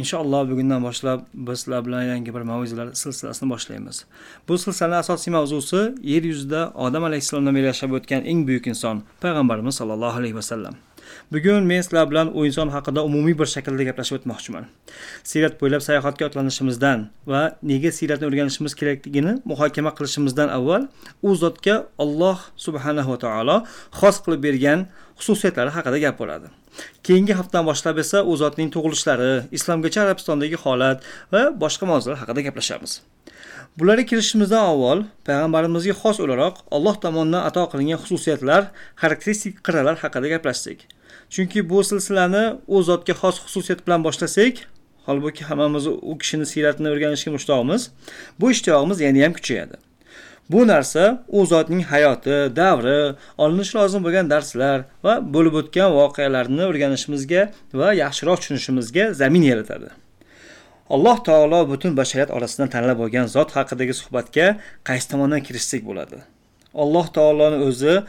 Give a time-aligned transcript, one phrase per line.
[0.00, 4.04] inshaalloh bugundan boshlab biz sizlar bilan yangi bir mavzular silsilasini boshlaymiz
[4.48, 5.82] bu silsilaning asosiy mavzusi
[6.12, 10.74] yer yuzida odam alayhissalomdan beri yashab o'tgan eng buyuk inson payg'ambarimiz sollallohu alayhi vasallam
[11.32, 14.64] bugun men sizlar bilan u inson haqida umumiy bir shaklda gaplashib o'tmoqchiman.
[15.30, 20.88] Siyrat bo'ylab sayohatga otlanishimizdan va nega siyratni o'rganishimiz kerakligini muhokama qilishimizdan avval
[21.22, 23.56] u zotga alloh subhanahu va taolo
[24.00, 24.88] xos qilib bergan
[25.20, 26.46] xususiyatlari haqida gap bo'ladi.
[27.06, 30.98] Keyingi haftadan boshlab esa u zotning tug'ilishlari islomgacha arabistondagi holat
[31.32, 33.00] va boshqa mavzular haqida gaplashamiz.
[33.78, 38.62] Bularga kirishimizdan avval payg'ambarimizga xos o'laroq alloh tomonidan ato qilingan xususiyatlar
[39.02, 40.84] xarakteristik qirralar haqida gaplashdik
[41.32, 44.54] chunki bu silsilani u zotga xos xususiyat bilan boshlasak
[45.06, 47.90] holbuki hammamiz u kishini siyratini o'rganishga mushtoqmiz.
[48.40, 49.76] Bu ishtiyoqimiz yana ham kuchayadi.
[50.50, 57.42] Bu narsa u zotning hayoti davri olinishi lozim bo'lgan darslar va bo'lib o'tgan voqealarni o'rganishimizga
[57.80, 59.88] va yaxshiroq tushunishimizga zamin yaratadi.
[60.94, 64.46] Alloh taolo butun bashariyat orasidan tanlab olgan zot haqidagi suhbatga
[64.88, 66.20] qaysi tomondan kirishsak bo'ladi?
[66.74, 68.02] Alloh taoloni o'zi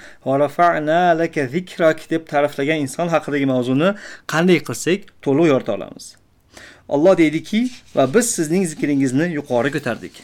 [1.56, 3.90] zikrak deb ta'riflagan inson haqidagi mavzuni
[4.34, 6.16] qanday qilsak to'liq yorita olamiz.
[6.88, 10.16] Olloh deydiki va biz sizning zikringizni yuqori ko'tardik.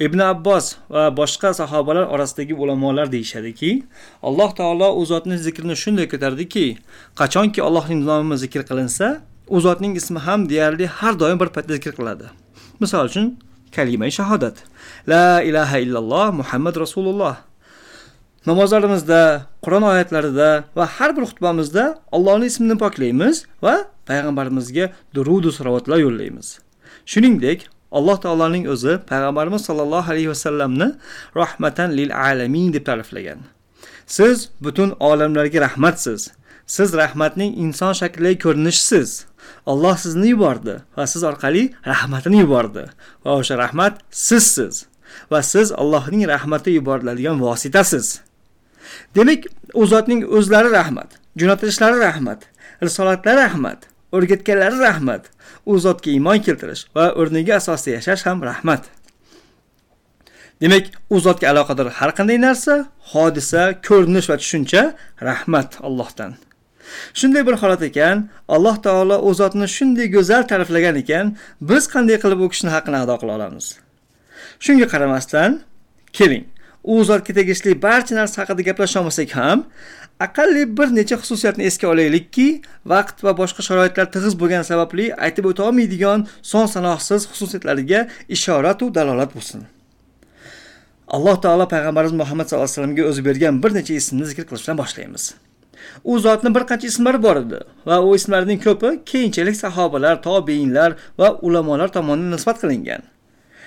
[0.00, 3.82] Ibn abbos va boshqa sahobalar orasidagi ulamolar deyishadiki
[4.22, 6.66] alloh taolo u zotni zikrini shunday ko'tardiki
[7.20, 9.06] qachonki allohning nomi zikr qilinsa
[9.48, 12.26] u zotning ismi ham deyarli har doim bir paytda zikr qiladi.
[12.80, 13.26] Misol uchun
[13.76, 14.56] kalima shahodat.
[15.08, 17.45] La ilaha illalloh muhammad rasululloh.
[18.46, 19.20] Namozlarimizda
[19.64, 21.84] qur'on oyatlarida va har bir xutbamizda
[22.16, 23.74] allohning ismini poklaymiz va
[24.08, 26.46] payg'ambarimizga durudu salovatlar yo'llaymiz.
[27.12, 27.68] Shuningdek
[27.98, 30.88] alloh taoloning o'zi payg'ambarimiz sollallohu alayhi vasallamni
[31.42, 33.38] rahmatan lil alamin deb ta'riflagan.
[34.06, 36.30] Siz butun olamlarga rahmatsiz.
[36.66, 39.26] Siz rahmatning inson shaklidagi ko'rinishisiz
[39.66, 42.84] alloh sizni yubordi va siz orqali rahmatini yubordi
[43.24, 44.86] va o'sha rahmat sizsiz
[45.30, 48.25] va siz allohning rahmati yuboriladigan vositasiz.
[49.16, 52.40] Demak u zotning o'zlari rahmat jo'natishlari rahmat
[52.82, 53.80] risolatlari rahmat
[54.12, 55.30] o'rgatganlari rahmat.
[55.66, 58.82] U zotga iymon keltirish va o'rniga asosida yashash ham rahmat.
[60.62, 62.74] Demak u zotga aloqador har qanday narsa
[63.12, 64.82] hodisa ko'rinish va tushuncha
[65.28, 66.36] rahmat allohdan.
[67.18, 71.34] Shunday bir holat ekan alloh taolo u zotni shunday go'zal ta'riflagan ekan
[71.70, 73.66] biz qanday qilib u kishini haqqini ado qila olamiz?
[74.64, 75.50] Shunga qaramasdan
[76.18, 76.44] keling.
[76.92, 79.64] U zotga tegishli barcha narsa haqida gaplasholmasak ham
[80.26, 82.48] aqalli bir necha xususiyatni esga olaylikki
[82.92, 88.00] vaqt va boshqa sharoitlar tig'iz bo'lgani sababli aytib o'ta olmaydigan son sanoqsiz xususiyatlariga
[88.36, 89.66] ishoratu dalolat bo'lsin.
[91.16, 94.78] Alloh taolo payg'ambarimiz muhammad sallallohu alayhi vasallamga o'zi bergan bir necha ismni zikr qilish bilan
[94.82, 95.24] boshlaymiz.
[96.04, 101.28] U zotni bir qancha ismlari bor edi va u ismlarning ko'pi keyinchalik sahobalar tobeinlar va
[101.46, 103.02] ulamolar tomonidan nisbat qilingan.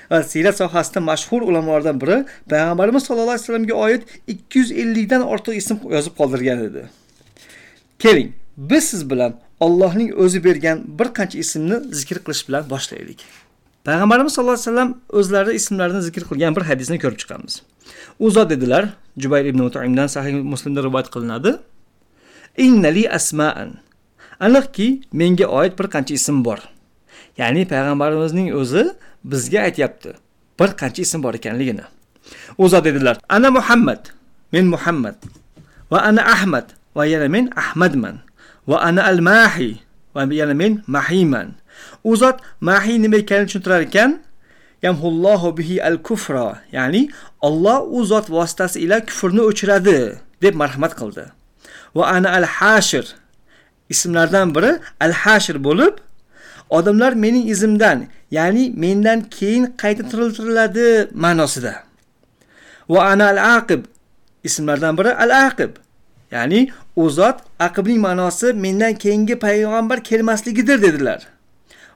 [0.10, 2.18] Siyrat sohasida mashhur ulamolardan biri
[2.52, 6.84] payg'ambarimiz sallallohu alayhi vasallamga oid 250 dan ortiq ism yozib qoldirgan edi.
[8.00, 13.20] Keling biz siz bilan Allohning o'zi bergan bir qancha ismni zikr qilish bilan boshlaylik.
[13.88, 17.54] Payg'ambarimiz sallallohu alayhi vasallam o'zlari ismlarini zikr qilgan bir hadisni ko'rib chiqamiz.
[18.20, 18.84] U zot dedilar
[19.18, 21.52] jubayr ibn mutaimdan sahih muslimda rivoyat qilinadi
[22.58, 23.70] innali asmaan.
[24.40, 26.60] Aniqki menga oid bir qancha ism bor.
[27.38, 28.84] Ya'ni payg'ambarimizning o'zi
[29.24, 30.14] bizga aytyapti
[30.60, 31.86] bir qancha ism bor ekanligini.
[32.58, 34.12] O'za dedilar ana muhammad
[34.52, 35.16] men muhammad
[35.92, 38.20] va ana ahmad va yana men ahmadman
[38.68, 39.82] va ana al mahi
[40.16, 41.56] va yana men mahiyman
[42.04, 44.20] u zot mahiy nima ekanini tushuntirar ekan?
[44.84, 47.12] Yamhullohu bihi al kufra ya'ni
[47.44, 51.26] Alloh u zot vositasi ila kufrni o'chiradi deb marhamat qildi.
[51.96, 53.06] Va ana al hashir
[53.90, 56.00] ismlardan biri al hashir bo'lib
[56.70, 61.84] odamlar mening izimdan ya'ni mendan keyin qayta tiriltiriladi ma'nosida.
[62.90, 63.86] Va ana al aqib
[64.44, 65.72] ismlardan biri al aqib
[66.32, 71.28] ya'ni u zot aqibning ma'nosi mendan keyingi payg'ambar kelmasligidir dedilar.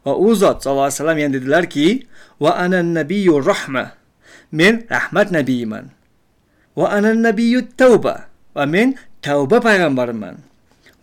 [0.06, 1.88] Va u zot sallallohu alayhi vasallam yana dedilarki
[2.42, 3.86] va ana nabiyyu rahma
[4.52, 5.86] men rahmat nabiyiman.
[6.78, 10.42] va ana nabiyyu tavba va men tavba payg'ambariman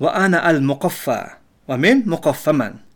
[0.02, 1.38] va ana al muqaffa
[1.68, 2.89] va men muqaffaman.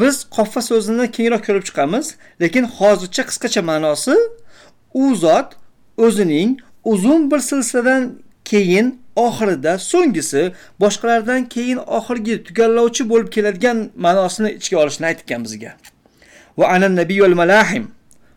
[0.00, 2.06] Biz qoffa so'zini kengroq ko'rib chiqamiz
[2.42, 4.14] lekin hozircha qisqacha ma'nosi
[5.02, 5.48] u zot
[6.06, 6.50] o'zining
[6.92, 8.02] uzun bir silsiladan
[8.50, 8.86] keyin
[9.16, 10.42] oxirida so'nggisi
[10.82, 15.72] boshqalardan keyin oxirgi tugallovchi bo'lib keladigan ma'nosini ichiga olishni aytgan bizga.
[16.58, 17.84] Va ana nabiyul malahim.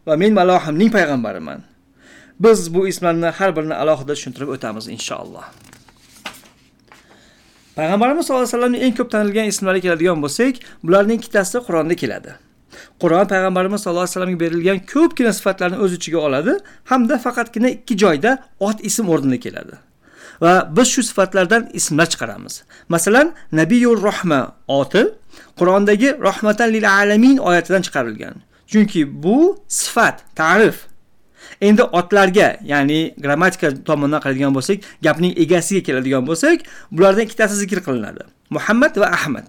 [0.07, 1.59] Va men malohimning payg'ambariman.
[2.39, 5.45] Biz bu ismlarni har birini alohida tushuntirib o'tamiz inshaalloh.
[7.78, 10.54] Payg'ambarimiz sallallohu alayhi vasallamning eng ko'p tanilgan ismlari keladigan bo'lsak
[10.84, 12.32] bularning ikkitasi qur'onda keladi.
[13.02, 16.54] Qur'on payg'ambarimiz sallallohu alayhi vasallamga berilgan ko'pgina sifatlarni o'z ichiga oladi
[16.92, 18.32] hamda faqatgina ikki joyda
[18.68, 19.76] ot ism o'rnida keladi.
[20.44, 22.64] Va biz shu sifatlardan ismlar chiqaramiz.
[22.94, 23.28] Masalan
[23.60, 24.42] nabiyur rohma
[24.80, 25.04] oti
[25.60, 28.36] qur'ondagi rahmatan lil alamin oyatidan chiqarilgan.
[28.72, 29.38] Chunki bu
[29.68, 30.78] sifat ta'rif
[31.62, 38.24] endi otlarga ya'ni grammatika tomonidan qaraydigan bo'lsak gapning egasiga keladigan bo'lsak bulardan ikkitasi zikr qilinadi.
[38.50, 39.48] Muhammad va ahmad.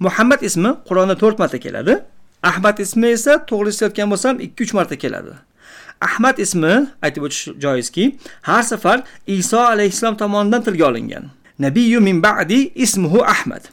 [0.00, 1.98] Muhammad ismi qur'onda to'rt marta keladi.
[2.42, 5.34] Ahmad ismi esa to'g'ri eslayotgan bo'lsam ikki uch marta keladi.
[6.00, 8.04] Ahmad ismi aytib o'tish joizki
[8.48, 11.28] har safar iso alayhissalom tomonidan tilga olingan.
[11.58, 13.68] Nabiyu min ba'di ismuhu ahmad.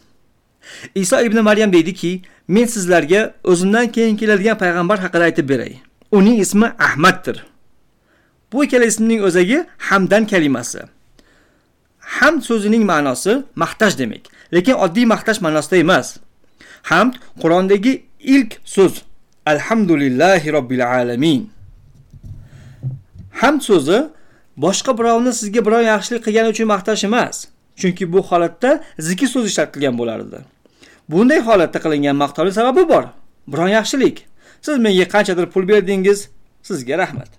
[0.95, 5.79] Iso ibn maryam deydiki men sizlarga o'zimdan keyin keladigan payg'ambar haqida aytib beray.
[6.11, 7.45] Uning ismi ahmaddir.
[8.53, 10.81] Bu ikkala ismning o'zagi hamdan kalimasi.
[11.99, 14.23] Hamd so'zining ma'nosi maqtash demak
[14.53, 16.17] lekin oddiy maqtash ma'nosida emas.
[16.83, 19.03] Hamd qur'ondagi ilk so'z.
[19.45, 21.49] Alhamdulillahi robbil alamin.
[23.41, 23.99] Hamd so'zi
[24.57, 27.47] boshqa birovni sizga biror yaxshilik qilgani uchun maqtash emas
[27.79, 30.39] chunki bu holatda zikr so'zi ishlatilgan bo'lardi.
[31.11, 33.03] Bunday holatda qilingan maqtovning sababi bor.
[33.51, 34.25] Biron yaxshilik.
[34.67, 36.19] Siz menga qanchadir pul berdingiz
[36.67, 37.31] sizga rahmat.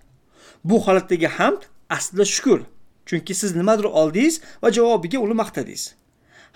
[0.65, 1.63] Bu holatdagi hamd
[1.97, 2.61] aslida shukur
[3.09, 5.85] chunki siz nimadir oldingiz va javobiga uni maqtadingiz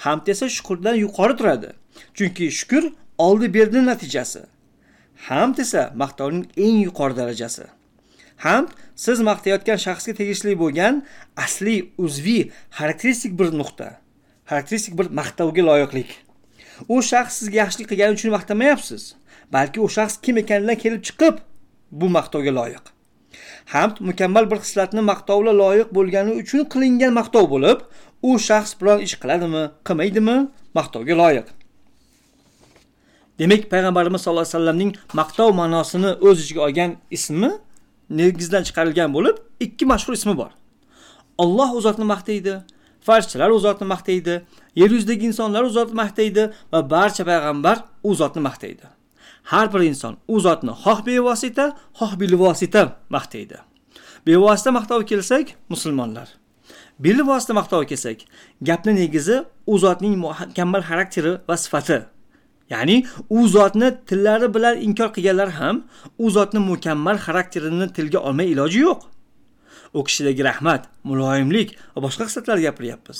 [0.04, 1.70] hamd esa shukurdan yuqori turadi
[2.16, 2.84] chunki shukur
[3.18, 4.42] oldi berdi natijasi.
[5.28, 7.64] Hamd esa maqtovning eng yuqori darajasi.
[8.44, 8.70] Hamd
[9.04, 10.94] siz maqtayotgan shaxsga tegishli bo'lgan
[11.44, 12.42] asliy uzviy
[12.78, 13.88] xarakteristik bir nuqta
[14.50, 16.10] xarakteristik bir maqtovga loyiqlik.
[16.88, 19.02] U shaxs sizga yaxshilik qilgani uchun maqtamayapsiz.
[19.52, 21.34] Balki u shaxs kim ekanidan kelib chiqib
[22.00, 22.84] bu maqtovga loyiq.
[23.72, 27.78] Hamd mukammal bir xislatni maqtovla loyiq bo'lgani uchun qilingan maqtov bo'lib
[28.28, 30.36] u shaxs biron ish qiladimi qilmaydimi
[30.78, 31.46] maqtovga loyiq.
[33.38, 37.50] Demak payg'ambarimiz sallallohu alayhi vasallamning maqtov ma'nosini o'z ichiga olgan ismi
[38.20, 40.50] negizdan chiqarilgan bo'lib ikki mashhur ismi bor.
[41.42, 42.54] Olloh u zotni maqtaydi
[43.06, 44.34] farishtalar u zotni maqtaydi
[44.80, 47.76] yer yuzidagi insonlar u zotni maqtaydi va barcha payg'ambar
[48.08, 48.86] u zotni maqtaydi.
[49.50, 51.66] Har bir inson u zotni xoh bevosita
[51.98, 53.58] xoh bilvosita maqtaydi.
[54.26, 56.28] Bevosita maqtovga kelsak musulmonlar.
[56.98, 58.18] Bilvosita maqtovga kelsak
[58.62, 61.98] gapni negizi u zotning mukammal xarakteri va sifati.
[62.70, 65.82] Ya'ni u zotni tillari bilan inkor qilganlar ham
[66.18, 69.00] u zotni mukammal xarakterini tilga olmay iloji yo'q.
[69.94, 73.18] U kishidagi rahmat muloyimlik va boshqa xislatlar gapiryapmiz.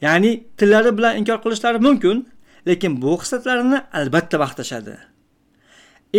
[0.00, 2.26] Ya'ni tillari bilan inkor qilishlari mumkin
[2.68, 4.94] lekin bu xislatlarini albatta maqtashadi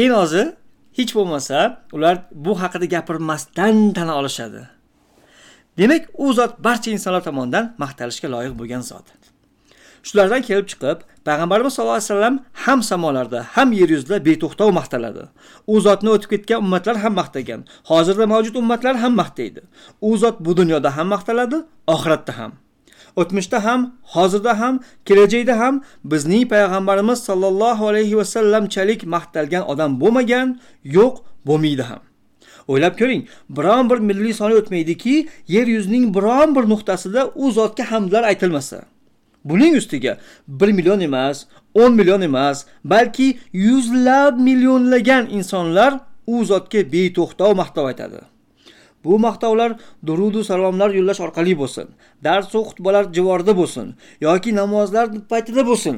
[0.01, 0.43] eng ozi
[0.97, 1.57] hech bo'lmasa
[1.95, 4.61] ular bu haqida gapirmasdan tan olishadi.
[5.77, 9.07] Demak u zot barcha insonlar tomonidan maqtalishga loyiq bo'lgan zot.
[10.07, 15.23] Shulardan kelib chiqib payg'ambarimiz sallallohu alayhi vasallam ham samolarda ham yer yuzida beto'xtov maqtaladi.
[15.73, 17.61] U zotni o'tib ketgan ummatlar ham maqtagan.
[17.91, 19.61] Hozirda mavjud ummatlar ham maqtaydi.
[20.07, 21.57] U zot bu dunyoda ham maqtaladi
[21.95, 22.51] oxiratda ham.
[23.15, 23.81] O'tmishda ham
[24.13, 30.47] hozirda ham kelajakda ham bizning payg'ambarimiz sollallohu alayhi vasallamchalik maqtalgan odam bo'lmagan
[30.83, 31.15] yo'q
[31.47, 32.01] bo'lmaydi ham.
[32.67, 33.21] O'ylab ko'ring
[33.57, 35.15] biron bir milliy soni o'tmaydiki
[35.47, 38.81] yer yuzining biron bir nuqtasida u zotga hamdlar aytilmasa.
[39.45, 47.55] Buning ustiga bir million emas o'n million emas balki yuzlab millionlagan insonlar u zotga beto'xtov
[47.61, 48.19] maqtov aytadi.
[49.03, 49.71] Bu maqtovlar
[50.07, 51.87] durudu salomlar yo'llash orqali bo'lsin.
[52.23, 53.87] Dars va xutbalar jivorida bo'lsin
[54.27, 55.97] yoki namozlar paytida bo'lsin.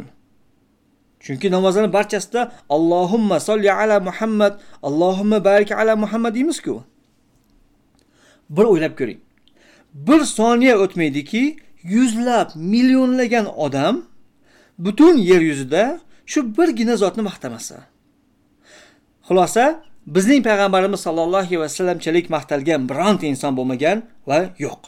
[1.24, 2.42] Chunki namozlarni barchasida
[2.76, 4.54] allohumma solli ala muhammad
[4.88, 6.84] allohumma barik ala muhammad deymizku
[8.50, 9.20] bir o'ylab ko'ring.
[10.08, 11.44] Bir soniya o'tmaydiki
[11.84, 13.96] yuzlab millionlagan odam
[14.86, 16.00] butun yer yuzida
[16.32, 17.78] shu birgina zotni maqtamasa.
[19.28, 19.66] Xulosa
[20.08, 24.82] bizning payg'ambarimiz sollallohu alayhi vasallamchalik maqtalgan bironta inson bo'lmagan va yo'q.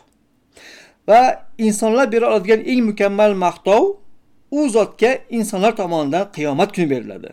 [1.08, 1.22] Va
[1.58, 3.84] insonlar bera oladigan eng mukammal maqtov
[4.52, 7.30] u zotga insonlar tomonidan qiyomat kuni beriladi.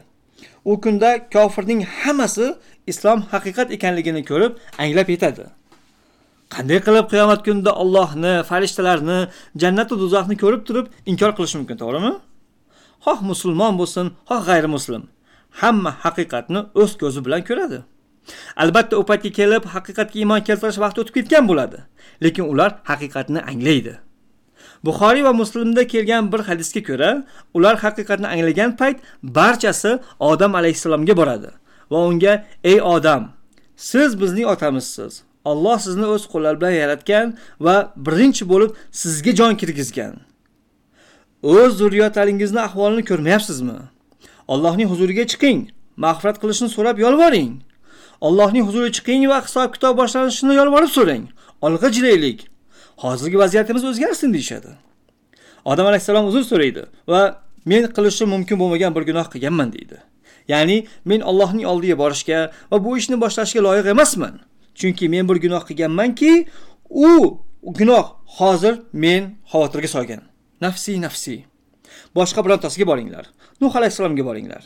[0.64, 2.54] U kunda kofirning hammasi
[2.86, 5.44] islom haqiqat ekanligini ko'rib anglab yetadi.
[6.54, 9.18] Qanday qilib qiyomat kunida ollohni farishtalarni
[9.62, 12.12] jannatu do'zaxni ko'rib turib inkor qilish mumkin to'g'rimi?
[13.04, 15.02] Xoh musulmon bo'lsin xoh g'ayrimuslim.
[15.60, 17.78] Hamma haqiqatni o'z ko'zi bilan ko'radi
[18.64, 21.78] albatta u paytga kelib haqiqatga iymon keltirish vaqti o'tib ketgan bo'ladi
[22.24, 23.94] lekin ular haqiqatni anglaydi
[24.86, 27.10] buxoriy va muslimda kelgan bir hadisga ko'ra
[27.56, 28.96] ular haqiqatni anglagan payt
[29.38, 29.92] barchasi
[30.30, 31.50] odam alayhissalomga boradi
[31.92, 32.34] va unga
[32.72, 33.22] ey odam
[33.90, 37.32] siz bizning otamizsiz Alloh sizni o'z qo'llari bilan yaratgan
[37.66, 37.74] va
[38.06, 40.14] birinchi bo'lib sizga jon kirgizgan.
[41.54, 43.78] O'z zurriyotlaringizni ahvolini ko'rmayapsizmi?
[44.48, 47.62] Allohning huzuriga chiqing, mag'firat qilishini so'rab yolvoring.
[48.20, 51.24] Allohning huzuriga chiqing va hisob-kitob boshlanishini yolvorib so'rang.
[51.66, 52.46] Olg'a jilaylik.
[53.02, 54.70] Hozirgi vaziyatimiz o'zgarsin deyshadi.
[55.64, 57.22] Odam alayhisalom uzr so'raydi va
[57.64, 59.98] men qilishim mumkin bo'lmagan bir gunoh qilganman deydi.
[60.52, 64.34] Ya'ni men Allohning oldiga borishga va bu ishni boshlashga loyiq emasman.
[64.74, 66.46] chunki men bir gunoh qilganmanki
[66.90, 70.20] u gunoh hozir men xavotirga solgan
[70.60, 71.44] nafsi nafsi
[72.16, 73.24] boshqa birontasiga boringlar
[73.62, 74.62] nuh alayhissalomga boringlar.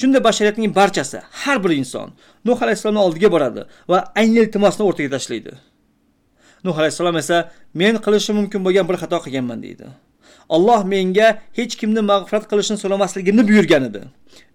[0.00, 2.08] Shunda bashariyatning barchasi har bir inson
[2.44, 5.52] nuh alayhissalomni oldiga boradi va ayni iltimosni o'rtaga tashlaydi.
[6.64, 7.36] Nuh alayhissalom esa
[7.74, 9.86] men qilishim mumkin bo'lgan bir xato qilganman deydi.
[10.56, 14.02] Alloh menga hech kimni mag'firat qilishni so'ramasligimni buyurgan edi.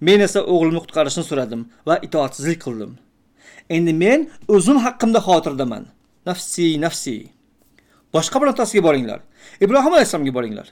[0.08, 2.91] Men esa o'g'limni qutqarishni so'radim va itoatsizlik qildim.
[3.75, 4.20] Endi men
[4.56, 5.84] o'zim haqqimda xotirdaman.
[6.30, 7.18] Nafsi nafsi.
[8.15, 9.20] Boshqa birontasiga boringlar.
[9.65, 10.68] Ibrohim alayhissalomga boringlar.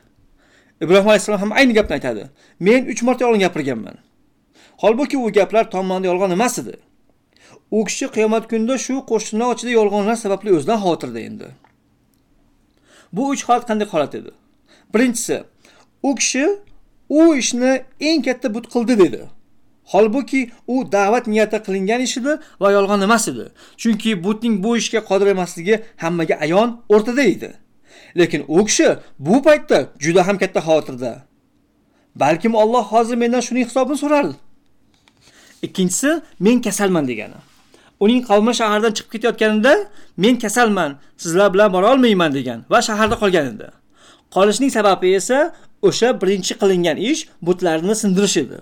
[0.82, 2.30] Ibrohim alayhissalom ham ayni gapni aytadi.
[2.60, 3.96] Men uch marta yolg'on gapirganman.
[4.78, 6.76] Holbuki u gaplar tomonda yolg'on emas edi.
[7.72, 11.48] U kishi qiyomat kunida shu qo'shnilar ichida yolg'onlar sababli o'zidan xavotirda endi.
[13.14, 14.32] Bu uch holat qanday holat edi?
[14.94, 15.44] Birinchisi
[16.04, 16.46] u kishi
[17.10, 19.22] u ishni eng katta but qildi dedi.
[19.92, 23.46] Holbuki u da'vat niyati qilingan ish edi va yolg'on emas edi.
[23.82, 27.50] Chunki butning bu ishga qodir emasligi hammaga ayon o'rtada edi.
[28.16, 28.90] Lekin u kishi
[29.20, 31.12] bu paytda juda ham katta xavotirda
[32.16, 34.26] balkim Alloh hozir mendan shuning hisobini so'rar.
[35.62, 37.40] ikkinchisi men kasalman degani.
[38.00, 39.74] Uning qavmi shahardan chiqib ketayotganida
[40.18, 43.68] men kasalman sizlar bilan bora olmayman degan va shaharda qolgan edi.
[44.36, 45.38] Qolishning sababi esa
[45.88, 48.60] o'sha birinchi qilingan ish butlarni sindirish edi.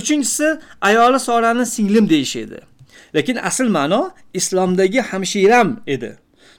[0.00, 0.48] Uchinchisi
[0.88, 2.60] ayoli sorani singlim deyish edi.
[3.16, 4.00] Lekin asl ma'no
[4.38, 6.10] islomdagi hamshiram edi.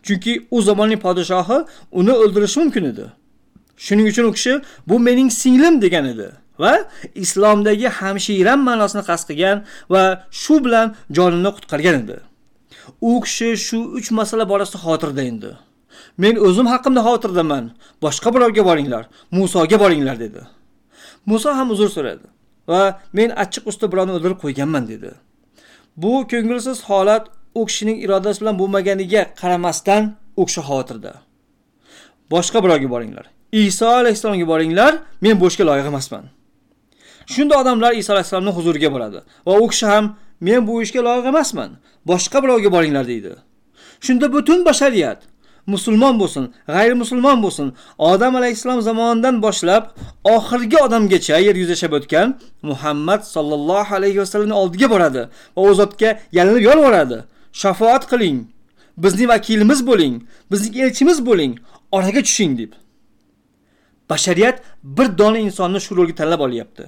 [0.06, 1.58] Chunki u zamonning podshohi
[2.00, 3.06] uni o'ldirishi mumkin edi.
[3.86, 4.54] Shuning uchun u kishi
[4.90, 6.30] bu mening singlim degan edi
[6.64, 6.74] va
[7.24, 9.58] islomdagi hamshiram ma'nosini qasd qilgan
[9.94, 10.04] va
[10.42, 12.18] shu bilan jonini qutqargan edi.
[13.10, 15.52] U kishi shu uch masala borasida xotirda endi.
[16.22, 17.66] Men o'zim haqimda xotirdaman
[18.04, 19.04] boshqa birovga boringlar
[19.38, 20.42] musoga boringlar dedi.
[21.30, 22.28] Muso ham uzr so'radi
[22.72, 22.82] va
[23.18, 25.12] men achchiq usti birovni o'ldirib qo'yganman dedi.
[26.02, 27.24] Bu ko'ngilsiz holat
[27.60, 30.04] u kishining irodasi bilan bo'lmaganiga qaramasdan
[30.38, 31.14] u kishi xavotirda
[32.34, 33.26] boshqa birovga boringlar
[33.64, 36.24] iso alayhissalomga boringlar men bu loyiq emasman.
[37.28, 41.70] Shunda odamlar iso alayhissalomni huzuriga boradi va u kishi ham men bu ishga loyiq emasman
[42.06, 43.32] boshqa birovga boringlar deydi.
[44.06, 45.20] Shunda butun bashariyat
[45.74, 46.44] musulmon bo'lsin
[46.76, 49.84] g'ayrimusulmon bo'lsin odam alayhissalom zamonidan boshlab
[50.36, 52.28] oxirgi odamgacha yer yuzida yashab o'tgan
[52.70, 55.22] muhammad sollallohu alayhi vasallamni oldiga boradi
[55.56, 57.18] va u zotga yalinib yolvoradi.
[57.62, 58.40] Shafoat qiling.
[59.04, 60.16] Bizning vakilimiz bo'ling.
[60.52, 61.54] Bizning elchimiz bo'ling.
[61.92, 62.72] Oraga tushing deb.
[64.10, 66.84] Bashariyat bir dona insonni shu rolga tanlab olyapti.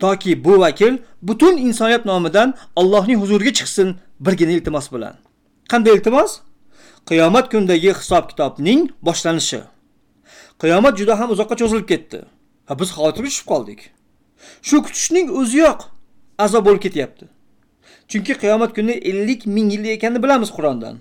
[0.00, 5.14] Toki bu vakil butun insoniyat nomidan allohning huzuriga chiqsin birgina iltimos bilan.
[5.70, 6.40] Qanday iltimos?
[7.08, 9.60] Qiyomat kundagi hisob kitobning boshlanishi.
[10.62, 12.18] Qiyomat juda ham uzoqqa cho'zilib ketdi
[12.68, 13.80] va biz xavotirga tushib qoldik.
[14.68, 15.80] Shu kutishning o'zi yo'q,
[16.44, 17.24] azob bo'lib ketyapti.
[18.10, 20.94] Chunki qiyomat kuni ellik ming yil ekanini bilamiz qur'ondan.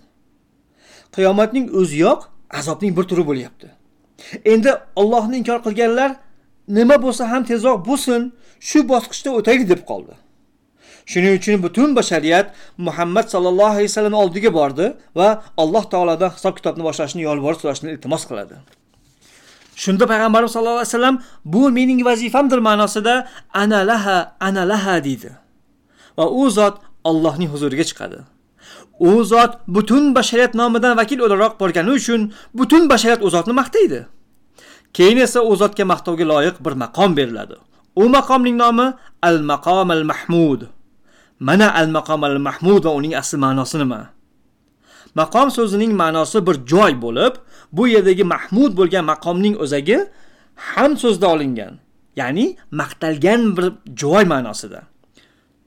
[1.15, 2.19] Qiyomatning o'zi yo'q,
[2.59, 3.67] azobning bir turi bo'lyapti.
[4.53, 4.71] Endi
[5.01, 6.11] ollohni inkor qilganlar
[6.67, 8.21] nima bo'lsa ham tezroq bo'lsin
[8.69, 10.13] shu bosqichda o'taylik deb qoldi.
[11.11, 12.47] Shuning uchun butun bashariyat
[12.87, 14.85] muhammad sallallohu alayhi vasallam oldiga bordi
[15.19, 15.29] va
[15.63, 18.55] alloh taolodan hisob kitobni boshlashni yolvorib so'rashni iltimos qiladi.
[19.83, 21.17] Shunda payg'ambarimiz sallallohu alayhi vasallam
[21.53, 23.13] bu mening vazifamdir ma'nosida
[23.63, 25.31] ana laha ana laha deydi.
[26.17, 26.75] Va u zot
[27.09, 28.19] allohning huzuriga chiqadi.
[29.09, 32.21] U zot butun bashariyat nomidan vakil o'laroq borgani uchun
[32.59, 33.99] butun bashariyat u zotni maqtaydi.
[34.95, 37.55] Keyin esa u zotga maqtovga loyiq bir maqom beriladi.
[38.01, 38.87] U maqomning nomi
[39.29, 40.61] al maqom al mahmud
[41.39, 44.01] mana al maqom al mahmud va uning asl ma'nosi nima?
[45.15, 47.33] Maqom so'zining ma'nosi bir joy bo'lib
[47.71, 49.99] bu yerdagi mahmud bo'lgan maqomning o'zagi
[50.73, 51.73] ham so'zda olingan
[52.19, 53.65] ya'ni maqtalgan bir
[54.01, 54.79] joy ma'nosida.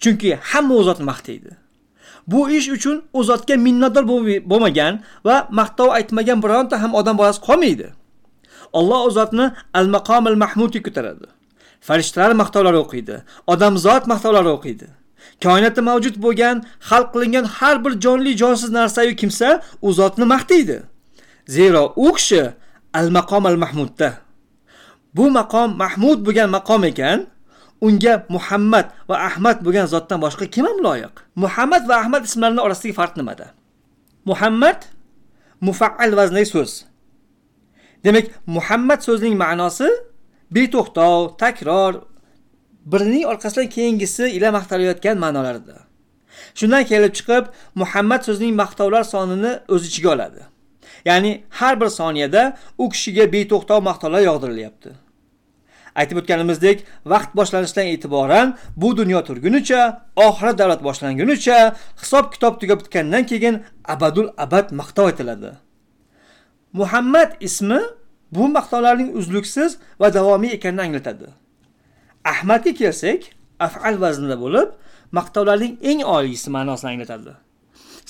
[0.02, 1.50] Chunki hamma u zotni maqtaydi
[2.26, 4.04] bu ish uchun u zotga minnatdor
[4.50, 7.88] bo'lmagan va maqtov aytmagan bironta ham odam bolasi qolmaydi.
[8.78, 9.46] Alloh u zotni
[9.78, 11.26] al-maqomul mahmudga ko'taradi.
[11.86, 13.16] Farishtalar maqtovlari o'qiydi.
[13.52, 14.86] Odamzod maqtovlari o'qiydi.
[15.44, 16.56] Koinotda mavjud bo'lgan
[16.88, 19.48] xalq qilingan har bir jonli jonsiz narsayu kimsa
[19.86, 20.76] u zotni maqtaydi
[21.56, 22.42] zero u kishi
[22.98, 24.10] al maqom al mahmudda.
[25.16, 27.18] Bu maqom mahmud bo'lgan maqom ekan
[27.86, 31.14] unga muhammad va ahmad bo'lgan zotdan boshqa kim ham loyiq?
[31.44, 33.46] Muhammad va ahmad ismlarini orasidagi farq nimada?
[34.30, 34.78] Muhammad
[35.60, 36.72] mufaal vaznli so'z.
[38.04, 39.88] Demak muhammad so'zining ma'nosi
[40.56, 41.94] beto'xtov takror
[42.92, 45.76] birining orqasidan keyingisi ila maqtalayotgan ma'nolarida.
[46.58, 47.44] Shundan kelib chiqib
[47.80, 50.42] muhammad so'zining maqtovlar sonini o'z ichiga oladi.
[51.08, 52.42] Ya'ni har bir soniyada
[52.78, 54.90] u kishiga beto'xtov maqtovlar yog'dirilyapti.
[55.94, 59.80] Aytib o'tganimizdek vaqt boshlanishidan e'tiboran bu dunyo turgunicha
[60.16, 61.58] oxirat davlat boshlangunicha
[62.02, 63.62] hisob kitob tugab bitgandan keyin
[63.94, 65.50] abadul abad maqtov aytiladi.
[66.72, 67.80] Muhammad ismi
[68.32, 71.28] bu maqtovlarning uzluksiz va davomiy ekanini anglatadi.
[72.24, 73.20] Ahmadga kelsak
[73.58, 74.68] afal vaznida bo'lib
[75.12, 77.32] maqtovlarning eng oliysi ma'nosini anglatadi.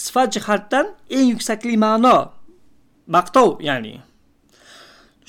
[0.05, 2.33] Sifat jihatdan eng yuksakli ma'no
[3.17, 3.95] maqtov ya'ni.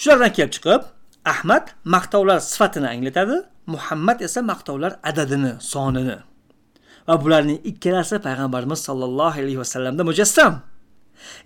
[0.02, 0.82] Shulardan kelib chiqib
[1.26, 3.38] ahmad maqtovlar sifatini anglatadi
[3.68, 6.18] muhammad esa maqtovlar adadini sonini.
[7.08, 10.54] Va bularning ikkalasi payg'ambarimiz sollallohu alayhi vasallamda mujassam.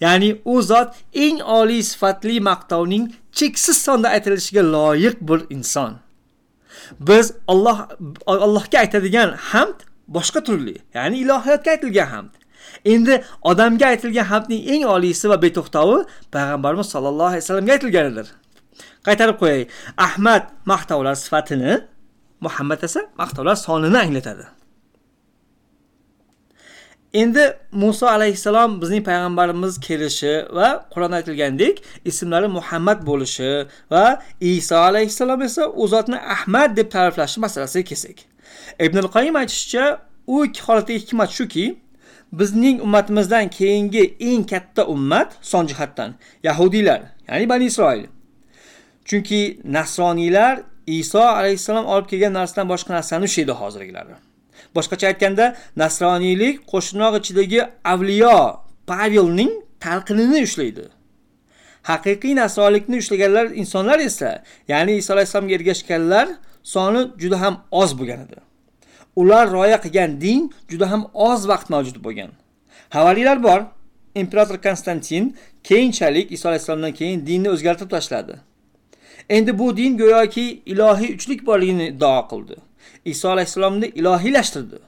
[0.02, 5.94] Ya'ni u zot eng oliy sifatli maqtovning cheksiz sonda aytilishiga loyiq bir inson.
[7.00, 7.88] Biz Alloh
[8.28, 12.34] Allohga aytadigan hamd boshqa turli ya'ni ilohiyatga aytilgan hamd.
[12.86, 16.00] Endi odamga aytilgan hamdning eng oliysi va beto'xtovi
[16.32, 18.28] payg'ambarimiz sollallohu alayhi vasallamga aytilganidir.
[19.08, 19.62] Qaytarib qo'yay.
[20.08, 21.74] Ahmad maqtovlar sifatini
[22.46, 24.46] muhammad esa maqtovlar sonini anglatadi.
[27.22, 31.76] Endi muso alayhissalom bizning payg'ambarimiz kelishi va qur'onda aytilgandek
[32.12, 33.52] ismlari muhammad bo'lishi
[33.94, 34.06] va
[34.52, 38.18] iso alayhissalom esa u zotni ahmad deb ta'riflashi masalasiga kelsak.
[38.86, 39.86] Ibn qoyim aytishicha
[40.34, 41.66] u ikki holatdagi hikmat shuki
[42.40, 46.10] bizning ummatimizdan keyingi eng katta ummat son jihatdan
[46.48, 48.06] yahudiylar ya'ni bani isroil.
[49.06, 50.54] Chunki nasroniylar
[50.88, 54.16] iso alayhissalom olib kelgan narsadan boshqa narsani ushlaydi hozirgilari
[54.76, 55.46] boshqacha aytganda
[55.84, 57.62] nasroniylik qo'shnoq ichidagi
[57.94, 58.38] avliyo
[58.88, 59.52] pavelning
[59.86, 60.86] talqinini ushlaydi.
[61.90, 64.32] Haqiqiy nasroniylikni ushlaganlar insonlar esa
[64.68, 66.28] ya'ni iso alayhissalomga ergashganlar
[66.74, 68.38] soni juda ham oz bo'lgan edi.
[69.22, 72.32] Ular rioya qilgan din juda ham oz vaqt mavjud bo'lgan.
[72.90, 73.62] Havariylar bor.
[74.16, 78.36] Imperator konstantin keyinchalik iso alayhissalomdan keyin dinni o'zgartirib tashladi.
[79.30, 82.56] Endi bu din go'yoki ilohiy uchlik borligini iddao qildi.
[83.06, 84.80] Iso alayhissalomni ilohiylashtirdi.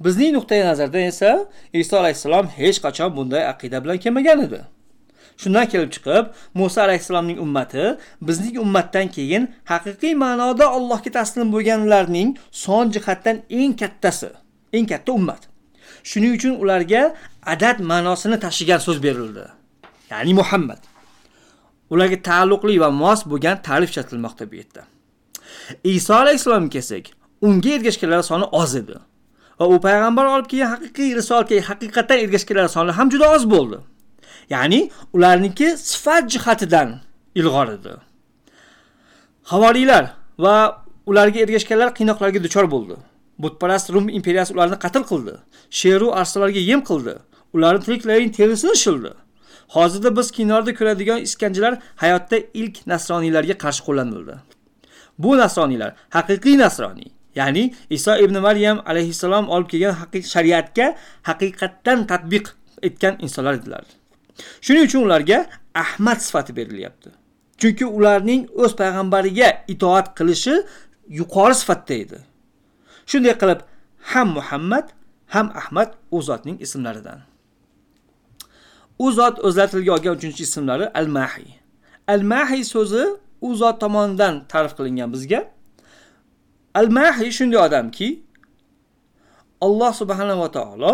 [0.00, 4.60] Bizning nuqtai nazardan esa iso alayhissalom hech qachon bunday aqida bilan kelmagan edi.
[5.42, 7.84] Shundan kelib chiqib muso alayhissalomning ummati
[8.28, 14.30] bizning ummatdan keyin haqiqiy ma'noda allohga taslim bo'lganlarning son jihatdan eng kattasi
[14.72, 15.42] eng katta ummat.
[16.10, 17.02] Shuning uchun ularga
[17.54, 19.44] adad ma'nosini tashigan so'z berildi.
[20.10, 20.80] Ya'ni muhammad.
[21.90, 24.82] Ularga taalluqli va mos bo'lgan ta'rif ishlatilmoqda bu yerda.
[25.84, 27.04] Iso alayhissalomga kelsak
[27.40, 28.96] unga ergashganlar soni oz edi.
[29.60, 33.78] Va u payg'ambar olib kelgan haqiqiy risolatga haqiqatdan ergashganlar soni ham juda oz bo'ldi.
[34.54, 34.80] Ya'ni
[35.12, 36.88] ularniki sifat jihatidan
[37.34, 37.92] ilg'or edi.
[39.52, 40.04] Havoriylar
[40.38, 40.56] va
[41.06, 42.96] ularga ergashganlar qiynoqlarga duchor bo'ldi.
[43.42, 45.34] Butparast rum imperiyasi ularni qatl qildi.
[45.70, 47.14] Sheru arslalarga yem qildi.
[47.54, 49.12] Ularni tiriklarining terisini shildi.
[49.76, 54.34] Hozirda biz kinorda ko'radigan iskanjalar hayotda ilk nasroniylarga qarshi qo'llanildi.
[55.18, 59.94] Bu nasroniylar haqiqiy nasroniy ya'ni iso ibn maryam alayhissalom olib kelgan
[60.34, 60.86] shariatga
[61.28, 62.46] haqiqatdan tatbiq
[62.82, 63.84] etgan insonlar edilar.
[64.60, 65.38] Shuning uchun ularga
[65.74, 67.10] ahmad sifati berilyapti.
[67.60, 70.54] Chunki ularning o'z payg'ambariga itoat qilishi
[71.20, 72.18] yuqori sifatda edi.
[73.10, 73.60] Shunday qilib
[74.12, 74.86] ham muhammad
[75.34, 77.20] ham ahmad u zotning ismlaridan.
[79.04, 81.58] U zot o'zlatilga olgan uchinchi ismlari al mahiy
[82.08, 83.04] al mahiy so'zi
[83.40, 85.40] u zot tomonidan ta'rif qilingan bizga.
[86.80, 88.08] Al mahiy shunday odamki
[89.66, 90.92] alloh subhanava taolo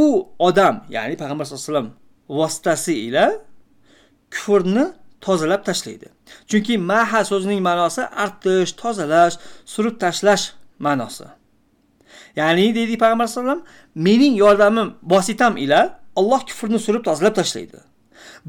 [0.00, 0.02] u
[0.48, 1.90] odam ya'ni payg'ambar sallallohu alayhi vasallam
[2.38, 3.24] vositasi ila
[4.34, 4.84] kufrni
[5.24, 6.08] tozalab tashlaydi.
[6.50, 9.34] Chunki maha so'zining ma'nosi artish tozalash
[9.72, 10.44] surib tashlash
[10.86, 11.26] ma'nosi.
[12.40, 13.60] Ya'ni deydi payg'ambar alayhisalom
[14.06, 15.80] mening yordamim vositam ila
[16.20, 17.78] Alloh kufrni surib tozalab tashlaydi.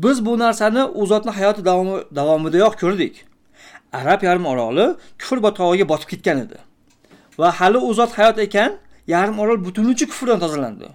[0.04, 1.66] Biz bu narsani u zotni hayoti
[2.18, 3.26] davomidayoq ko'rdik.
[4.00, 4.86] Arab yarim oroli
[5.20, 6.58] kufr botqog'iga botib ketgan edi.
[7.40, 8.72] Va hali u zot hayot ekan
[9.08, 10.88] yarim orol butunicha kufrdan tozalandi.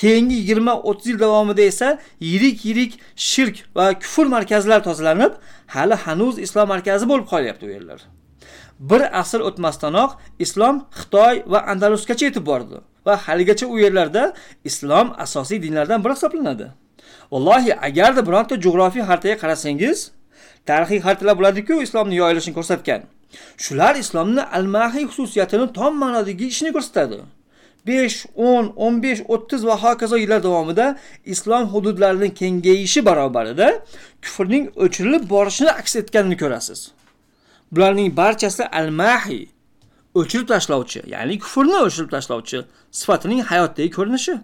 [0.00, 1.88] Keyingi yigirma o'ttiz yil davomida esa
[2.20, 5.32] yirik yirik shirk va kufr markazlari tozalanib
[5.74, 8.00] hali hanuz islom markazi bo'lib qolyapti u yerlar.
[8.90, 10.10] Bir asr o'tmasdanoq
[10.44, 12.76] islom xitoy va Andalusgacha yetib bordi.
[13.06, 14.34] Va haligacha u yerlarda
[14.64, 16.66] islom asosiy dinlardan biri hisoblanadi.
[17.32, 19.98] Vallohi agarda bironta jo'g'rofiy xaritaga qarasangiz
[20.68, 23.02] tarixiy xartalar bo'ladiku islomni yoyilishini ko'rsatgan.
[23.64, 27.18] Shular islomni almahiy xususiyatini tom ma'nodagi ishini ko'rsatadi.
[27.86, 30.86] Besh o'n o'n besh o'ttiz va hokazo yillar davomida
[31.34, 33.68] islom hududlarining kengayishi barobarida
[34.24, 36.80] kufrning o'chirilib borishini aks etganini ko'rasiz.
[37.72, 39.42] Bularning barchasi almahiy
[40.20, 42.58] o'chirib tashlovchi ya'ni kufrni o'chirib tashlovchi
[42.98, 44.34] sifatining hayotdagi ko'rinishi.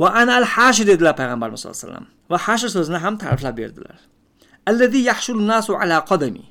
[0.00, 2.06] Va ana al hashr dedilar payg'ambarimiz sallallohu alayhi vasallam.
[2.30, 3.96] Va hashr so'zini ham ta'riflab berdilar.
[4.70, 6.44] Allazi yahshuru nasu ala qadami.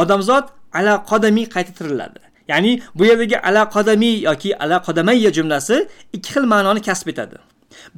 [0.00, 0.46] Odamzod
[0.78, 6.44] ala qadami qayta tiriladi ya'ni bu yerdagi ala qadami yoki ala qadamayya jumlasi ikki xil
[6.52, 7.36] ma'noni kasb etadi.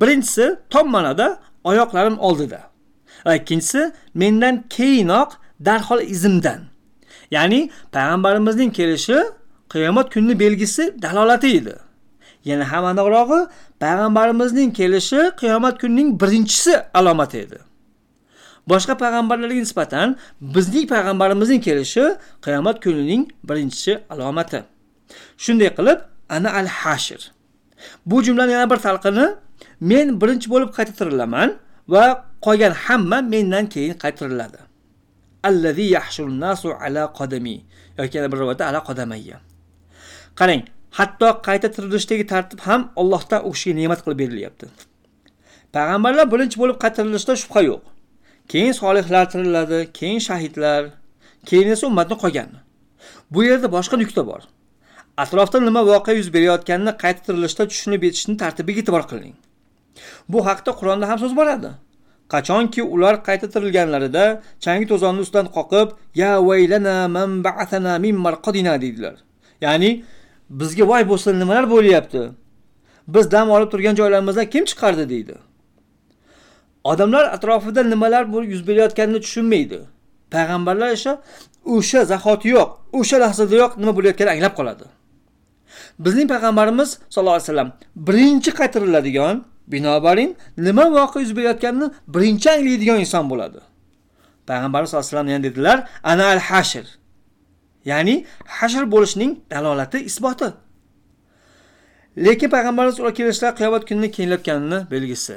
[0.00, 1.26] Birinchisi tom ma'noda
[1.64, 2.60] oyoqlarim oldida
[3.26, 5.30] va ikkinchisi mendan keyinoq
[5.60, 6.60] darhol izimdan.
[7.30, 9.18] Ya'ni payg'ambarimizning kelishi
[9.72, 11.74] qiyomat kuni belgisi dalolati edi
[12.44, 13.40] yana ham aniqrog'i
[13.82, 17.58] payg'ambarimizning kelishi qiyomat kunining birinchisi alomati edi.
[18.70, 22.04] Boshqa payg'ambarlarga nisbatan bizning payg'ambarimizning kelishi
[22.46, 24.60] qiyomat kunining birinchi alomati.
[25.44, 25.98] Shunday qilib
[26.36, 27.20] ana al hashr
[28.06, 29.26] bu jumlaning yana bir talqini
[29.80, 31.48] men birinchi bo'lib qayta tirilaman
[31.94, 32.04] va
[32.46, 34.67] qolgan hamma mendan keyin qaytariladi
[35.42, 37.56] allazi yahshurun nasu ala qadami
[37.98, 39.38] yoki yana bir rivoyatda ala qadamayya
[40.38, 40.62] qarang
[40.98, 44.66] hatto qayta tirilishdagi tartib ham Allohdan u kishiga ne'mat qilib berilyapti
[45.74, 47.82] payg'ambarlar birinchi bo'lib qaytarilishda shubha yo'q
[48.52, 50.82] keyin solihlar tiriladi keyin shahidlar
[51.48, 52.50] keyin esa ummatni qolgan
[53.32, 54.40] bu yerda boshqa nuqta bor
[55.24, 59.36] atrofda nima voqea yuz berayotganini qayta tirilishda tushunib yetishni tartibiga e'tibor qiling
[60.32, 61.70] bu haqda qur'onda ham so'z boradi
[62.32, 64.24] qachonki ular qayta tirilganlarida
[64.64, 69.16] changi to'zonni ustidan qoqib ya vaylana man ba'athana min marqadina deydilar.
[69.60, 69.90] Ya'ni
[70.60, 72.22] bizga voy bo'lsin nimalar bo'lyapti?
[73.14, 75.08] Biz dam olib turgan joylarimizdan kim chiqardi?
[75.12, 75.34] deydi.
[76.84, 79.78] Odamlar atrofida nimalar yuz berayotganini tushunmaydi.
[80.30, 81.12] Payg'ambarlar esa
[81.64, 84.84] o'sha zahotiyoq o'sha lahzadayoq nima bo'layotganini anglab qoladi.
[86.04, 87.70] Bizning payg'ambarimiz sallallohu alayhi vasallam
[88.08, 89.36] birinchi qaytariladigan
[89.72, 93.60] binobarin nima voqea yuz berayotganini birinchi anglaydigan inson bo'ladi.
[94.48, 96.86] Payg'ambarimiz sallallohu alayhi vasallam yana dedilar ana al hashr
[97.90, 98.26] ya'ni
[98.58, 100.48] hashr bo'lishning dalolati isboti.
[102.24, 105.36] Lekin payg'ambarimiz ular kelishlar qiyomat kunini keyinlayotganini belgisi.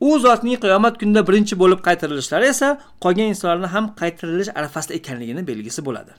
[0.00, 2.68] U zotning qiyomat kunida birinchi bo'lib qaytarilishlari esa
[3.04, 6.12] qolgan insonlarni ham qaytarilish arafasida ekanligini belgisi bo'ladi.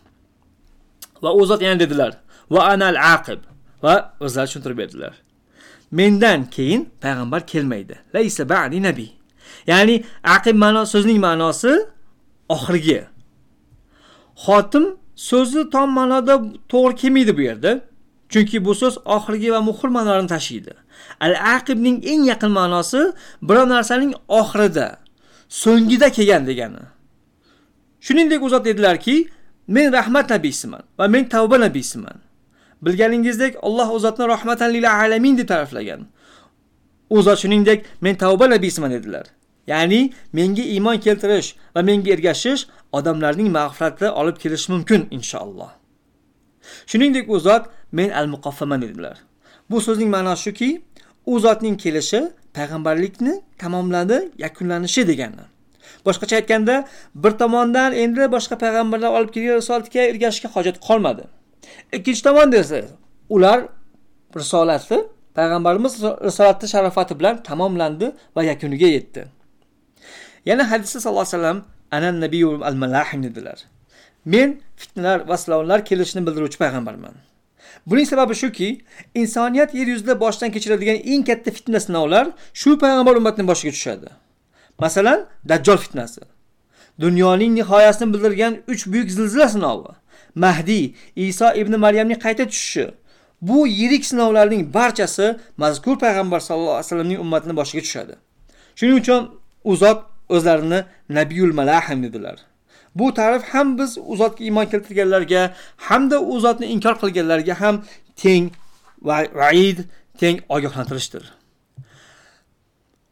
[1.24, 2.12] Va u zot yana dedilar
[2.54, 3.40] va anal aqib
[3.84, 3.94] va
[4.26, 5.14] o'zlari tushuntirib berdilar
[5.92, 7.96] mendan keyin payg'ambar kelmaydi.
[8.16, 9.10] Laysa ba'di nabiy.
[9.68, 11.74] Ya'ni aqib ma'no so'zning ma'nosi
[12.50, 13.00] oxirgi.
[14.46, 16.36] Xotim so'zi tom ma'noda
[16.72, 17.72] to'g'ri kelmaydi bu yerda.
[18.30, 20.74] Chunki bu so'z oxirgi va muhr ma'nolarini tashiydi.
[21.26, 23.02] Al aqibning eng yaqin ma'nosi
[23.48, 24.88] biror narsaning oxirida
[25.50, 26.84] so'ngida kelgan degani.
[28.06, 29.16] Shuningdek u zot dedilarki
[29.68, 32.18] men rahmat nabiysiman va men tavba nabiysiman.
[32.82, 36.08] Bilganingizdek alloh u zotni rahmatan lil alamin deb ta'riflagan.
[37.10, 39.26] U zot shuningdek men tavba nabiysiman dedilar.
[39.68, 45.72] Ya'ni menga iymon keltirish va menga ergashish odamlarning mag'firatini olib kelishi mumkin inshaalloh.
[46.86, 49.18] Shuningdek u zot men al muqaffaman dedilar.
[49.70, 50.70] Bu so'zning ma'nosi shuki
[51.26, 52.22] u zotning kelishi
[52.54, 55.46] payg'ambarlikni tamomladi yakunlanishi degani.
[56.06, 56.76] Boshqacha aytganda
[57.16, 61.26] bir tomondan endi boshqa payg'ambarlar olib kelgan risolatga ergashishga hojat qolmadi.
[61.94, 62.82] Ikkinchi tomonda esa
[63.30, 63.60] ular
[64.36, 64.98] risolati
[65.38, 65.94] payg'ambarimiz
[66.28, 69.22] risolati sharofati bilan tamomlandi va yakuniga yetdi.
[70.46, 73.58] Yana hadisda sallallohu alayhi vasallam ana nabiyu al malahim dedilar.
[74.26, 77.14] Men fitnalar va sinovlar kelishini bildiruvchi payg'ambarman.
[77.88, 78.82] Buning sababi shuki
[79.16, 84.10] insoniyat yer yuzida boshdan kechiradigan eng katta fitna sinovlar shu payg'ambar ummatining boshiga tushadi.
[84.80, 85.20] Masalan
[85.50, 86.22] dajjol fitnasi.
[87.00, 89.92] Dunyoning nihoyasini bildirgan uch buyuk zilzila sinovi.
[90.36, 90.86] Mahdiy
[91.16, 92.86] iso ibn maryamning qayta tushishi.
[93.42, 98.14] Bu yirik sinovlarning barchasi mazkur payg'ambar sallallohu alayhi vasallamning ummatini boshiga tushadi.
[98.76, 99.22] Shuning uchun
[99.64, 102.38] u zot o'zlarini nabiyul malahim dedilar.
[102.96, 107.76] Bu ta'rif ham biz u zotga iymon keltirganlarga hamda u zotni inkor qilganlarga ham
[108.16, 108.46] teng
[109.02, 109.78] vaid
[110.20, 111.39] teng ogohlantirishdir.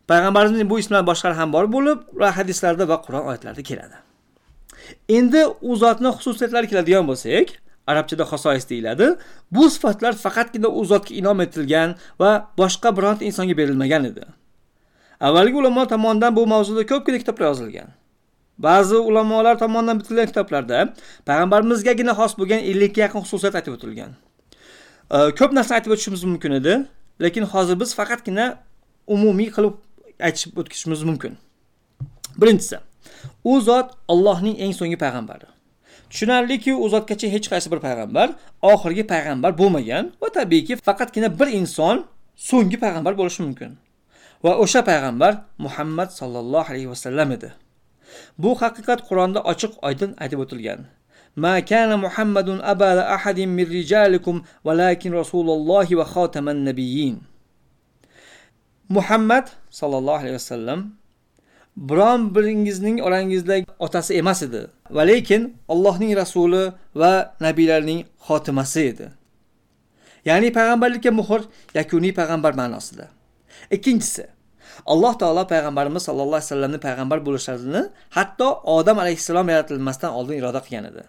[0.10, 3.98] Payg'ambarimizning bu ismlar boshqalar ham bor bo'lib ular hadislarda va qur'on oyatlarida keladi.
[5.17, 7.48] Endi u zotni xususiyatlari keladigan bo'lsak
[7.88, 9.08] arabchada xosois deyiladi.
[9.52, 14.24] Bu sifatlar faqatgina u zotga inom etilgan va boshqa bironta insonga berilmagan edi.
[15.28, 17.89] Avvalgi ulamo tomonidan bu mavzuda ko'pgina kitoblar yozilgan.
[18.58, 20.78] Ba'zi ulamolar tomonidan bitilgan kitoblarda
[21.28, 24.12] payg'ambarimizgagina xos bo'lgan 50 ga yaqin xususiyat aytib o'tilgan.
[25.39, 26.74] Ko'p narsa aytib o'tishimiz mumkin edi
[27.24, 28.46] lekin hozir biz faqatgina
[29.15, 29.76] umumiy qilib
[30.27, 31.33] aytib o'tishimiz mumkin
[32.41, 32.77] birinchisi
[33.45, 35.49] u zot Allohning eng so'nggi payg'ambari
[36.11, 38.29] tushunarliki u zotgacha hech qaysi bir payg'ambar
[38.73, 42.05] oxirgi payg'ambar bo'lmagan va tabiiyki faqatgina bir inson
[42.49, 43.71] so'nggi payg'ambar bo'lishi mumkin
[44.45, 45.33] va o'sha payg'ambar
[45.65, 47.53] muhammad sallallohu alayhi vasallam edi
[48.43, 50.83] bu haqiqat qur'onda ochiq oydin aytib o'tilgan
[51.37, 57.21] ما كان محمد أبا أحد من رجالكم ولكن رسول الله وخاتم النبيين
[58.89, 60.80] muhammad sallallohu alayhi vasallam
[61.78, 69.08] biron biringizning orangizdagi otasi emas edi va lekin allohning rasuli va nabiylarning xotimasi edi.
[70.26, 71.41] Ya'ni payg'ambarlikka muhr
[71.80, 73.06] yakuniy payg'ambar ma'nosida.
[73.76, 74.26] Ikkinchisi
[74.86, 77.82] alloh taolo payg'ambarimiz sallallohu alayhi vasallamni payg'ambar bo'lishlarini
[78.17, 78.47] hatto
[78.78, 81.04] odam alayhissalom yaratilmasdan oldin iroda qilgan edi.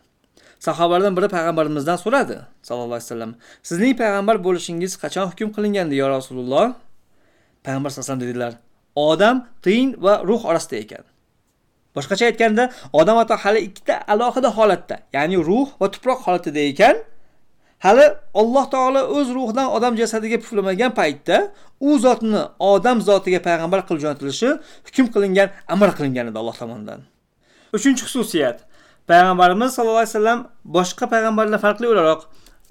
[0.67, 2.37] Sahobalardan biri payg'ambarimizdan so'radi
[2.67, 3.33] sallallohu alayhi vasallam
[3.69, 6.67] sizning payg'ambar bo'lishingiz qachon hukm qilingandi yo rasululloh
[7.65, 8.53] payg'ambar sallallohu alayhi vasallam dedilar
[8.97, 11.05] odam tin va ruh orasida ekan.
[11.97, 16.97] Boshqacha aytganda odam ato hali ikkita alohida holatda ya'ni ruh va tuproq holatida ekan
[17.85, 18.05] hali
[18.41, 21.37] alloh taolo o'z ruhidan odam jasadiga puflamagan paytda
[21.89, 22.43] u zotni
[22.73, 24.49] odam zotiga payg'ambar qilib jo'natilishi
[24.87, 27.01] hukm qilingan amr qilingan edi alloh tomonidan.
[27.77, 28.59] Uchinchi xususiyat
[29.11, 30.41] payg'ambarimiz sallallohu alayhi vasallam
[30.77, 32.21] boshqa payg'ambarlar farqli o'laroq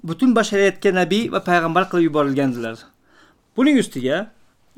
[0.08, 2.76] butun bashariyatga nabiy va payg'ambar qilib yuborilgandilar.
[3.56, 4.16] Buning ustiga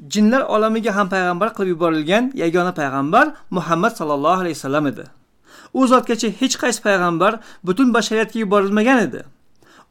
[0.09, 5.05] jinlar olamiga ham payg'ambar qilib yuborilgan yagona payg'ambar muhammad sallallohu alayhi vasallam edi.
[5.75, 7.33] U zotgacha hech qaysi payg'ambar
[7.65, 9.25] butun bashariyatga yuborilmagan edi.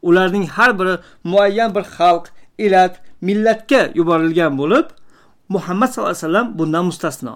[0.02, 0.94] Ularning har biri
[1.24, 2.24] muayyan bir xalq
[2.58, 4.86] elat millatga yuborilgan bo'lib
[5.48, 7.34] muhammad sallallohu alayhi vasallam bundan mustasno.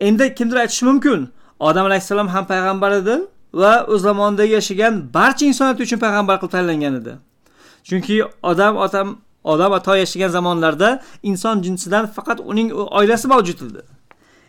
[0.00, 1.28] Endi kimdir aytishi mumkin
[1.60, 3.16] odam alayhissalom ham payg'ambar edi
[3.52, 7.12] va o'z zamonida yashagan barcha insoniyat uchun payg'ambar qilib tanlangan edi.
[7.88, 9.08] Chunki odam otam
[9.44, 13.82] odam ato yashagan zamonlarda inson jinsidan faqat uning oilasi mavjud edi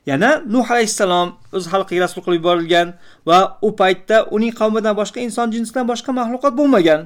[0.06, 2.94] yana nuh alayhissalom o'z xalqiga rasul qilib yuborilgan
[3.30, 7.02] va u paytda uning qavmidan boshqa inson jinsidan boshqa maxluqot bo'lmagan.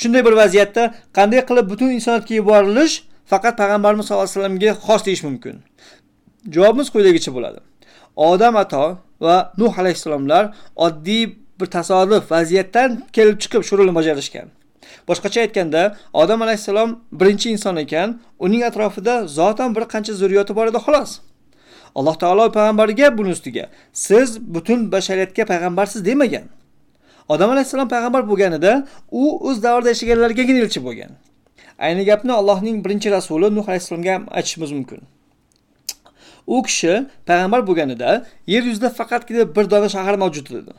[0.00, 0.82] Shunday bir vaziyatda
[1.16, 2.94] qanday qilib butun insoniyatga yuborilish
[3.32, 5.54] faqat payg'ambarimiz sallallohu alayhi vasallamga xos deyish mumkin?
[6.54, 7.58] Javobimiz quyidagicha bo'ladi.
[8.30, 8.84] Odam ato
[9.24, 10.44] va nuh alayhissalomlar
[10.86, 11.22] oddiy
[11.60, 14.48] bir tasodif vaziyatdan kelib chiqib shu rolni bajarishgan.
[15.10, 15.82] Boshqacha aytganda
[16.22, 18.08] odam alayhissalom birinchi inson ekan
[18.46, 21.10] uning atrofida zotan bir qancha zurriyoti bor edi xolos.
[21.98, 26.46] Alloh taolo payg'ambariga buni ustiga siz butun bashariyatga payg'ambarsiz demagan.
[27.28, 28.72] Odam alayhissalom payg'ambar bo'lganida
[29.10, 31.10] u o'z davrida yashaganlargagina elchi bo'lgan.
[31.86, 35.00] Ayni gapni allohning birinchi rasuli nuh alayhissalomga ham aytishimiz mumkin.
[36.46, 36.94] U kishi
[37.28, 38.10] payg'ambar bo'lganida
[38.52, 40.74] yer yuzida faqatgina bir dona shahar mavjud edi.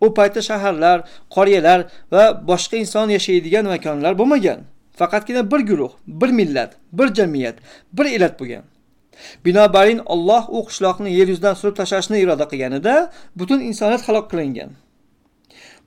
[0.00, 0.98] U paytda shaharlar
[1.36, 1.80] qoriyalar
[2.12, 4.60] va boshqa inson yashaydigan makonlar bo'lmagan.
[4.98, 7.56] Faqatgina bir guruh bir millat bir jamiyat
[7.92, 8.64] bir elat bo'lgan.
[9.44, 12.94] Binobarin olloh u qishloqni yer yuzidan surib tashlashni iroda qilganida
[13.36, 14.70] butun insoniyat halok qilingan.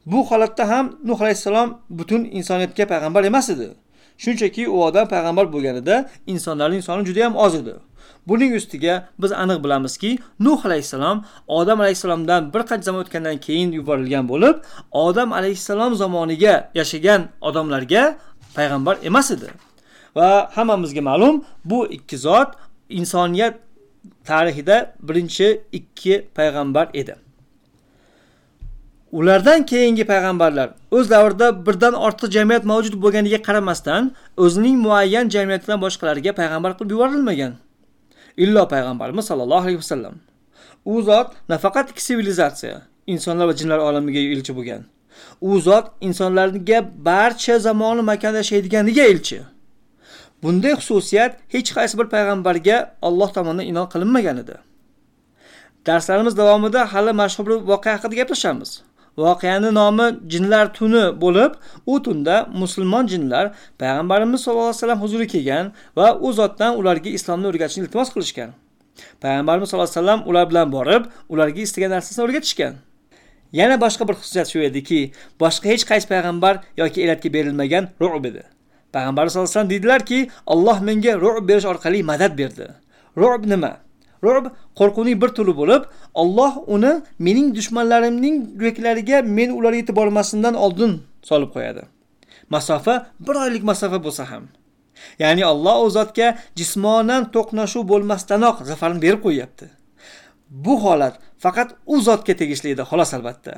[0.06, 3.70] Bu holatda ham nuh alayhissalom butun insoniyatga payg'ambar emas edi.
[4.18, 5.96] Shunchaki u odam payg'ambar bo'lganida
[6.34, 7.74] insonlarning soni juda yam oz edi.
[8.28, 14.30] Buning ustiga biz aniq bilamizki nuh alayhissalom odam alayhissalomdan bir qancha zamon o'tgandan keyin yuborilgan
[14.32, 14.56] bo'lib
[14.92, 18.04] odam alayhissalom zamoniga yashagan odamlarga
[18.56, 19.50] payg'ambar emas edi.
[20.16, 22.50] Va hammamizga ma'lum bu ikki zot
[22.90, 23.56] insoniyat
[24.26, 27.16] tarixida birinchi ikki payg'ambar edi.
[29.12, 36.32] Ulardan keyingi payg'ambarlar o'z davrida birdan ortiq jamiyat mavjud bo'lganiga qaramasdan o'zining muayyan jamiyatidan boshqalarga
[36.40, 37.54] payg'ambar qilib yuborilmagan.
[38.38, 40.16] Illo payg'ambarimiz sollallohu alayhi vasallam.
[40.86, 44.84] U zot nafaqat ikki sivilizatsiya insonlar va jinlar olamiga elchi bo'lgan.
[45.42, 49.42] U zot insonlarga barcha zamonu makonda yashaydiganiga elchi.
[50.44, 54.56] Bunday xususiyat hech qaysi bir payg'ambarga alloh tomonidan inon qilinmagan edi.
[55.86, 58.82] Darslarimiz davomida hali mashhur bir voqea haqida gaplashamiz.
[59.18, 61.52] Voqeani nomi jinlar tuni bo'lib
[61.86, 67.48] u tunda musulmon jinlar payg'ambarimiz sallallohu alayhi vasallam huzuriga kelgan va u zotdan ularga islomni
[67.52, 68.50] o'rgatishni iltimos qilishgan.
[69.24, 72.74] Payg'ambarimiz sallallohu alayhi vasallam ular bilan borib ularga istagan narsasini o'rgatishgan.
[73.60, 75.00] Yana boshqa bir xususiyat shu ediki
[75.42, 78.44] boshqa hech qaysi payg'ambar yoki elatga berilmagan ru'b edi.
[78.94, 80.20] Payg'ambarimiz sallallohu alayhi vasallam deydilarki
[80.54, 82.68] alloh menga ru'b berish orqali madad berdi.
[83.18, 83.72] Ru'b nima?
[84.24, 85.84] Ru'b qo'rquvning bir turi bo'lib,
[86.22, 91.84] Alloh uni mening dushmanlarimning yuraklariga men ular yetib bormasimdan oldin solib qo'yadi.
[92.50, 92.96] Masofa
[93.28, 94.48] bir oylik masofa bo'lsa ham.
[95.20, 96.28] Ya'ni Alloh u zotga
[96.60, 99.68] jismonan to'qnashuv bo'lmasdanoq zafarni berib qo'yapti.
[100.52, 103.54] bu holat faqat u zotga tegishli edi xolos albatta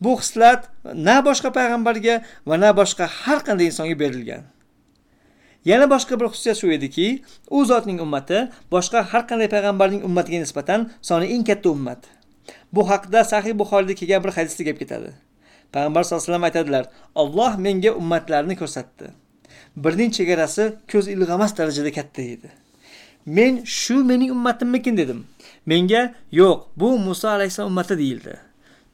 [0.00, 0.68] bu xislat
[1.06, 2.16] na boshqa payg'ambarga
[2.48, 4.42] va na boshqa har qanday insonga berilgan
[5.64, 7.06] yana boshqa bir xususiyat shu ediki
[7.50, 8.38] u zotning ummati
[8.74, 12.00] boshqa har qanday payg'ambarning ummatiga nisbatan soni eng katta ummat.
[12.72, 15.10] Bu haqida sahih buxoriyda kelgan bir hadisda gap ketadi.
[15.72, 16.84] Payg'ambar sallallohu alayhi vasallam aytadilar
[17.22, 19.06] olloh menga ummatlarni ko'rsatdi.
[19.76, 22.48] Birning chegarasi ko'z ilg'amas darajada katta edi.
[23.26, 24.96] Men shu mening ummatimmikin?
[24.96, 25.20] dedim.
[25.66, 28.34] Menga yo'q bu muso alayhissalom ummati deyildi.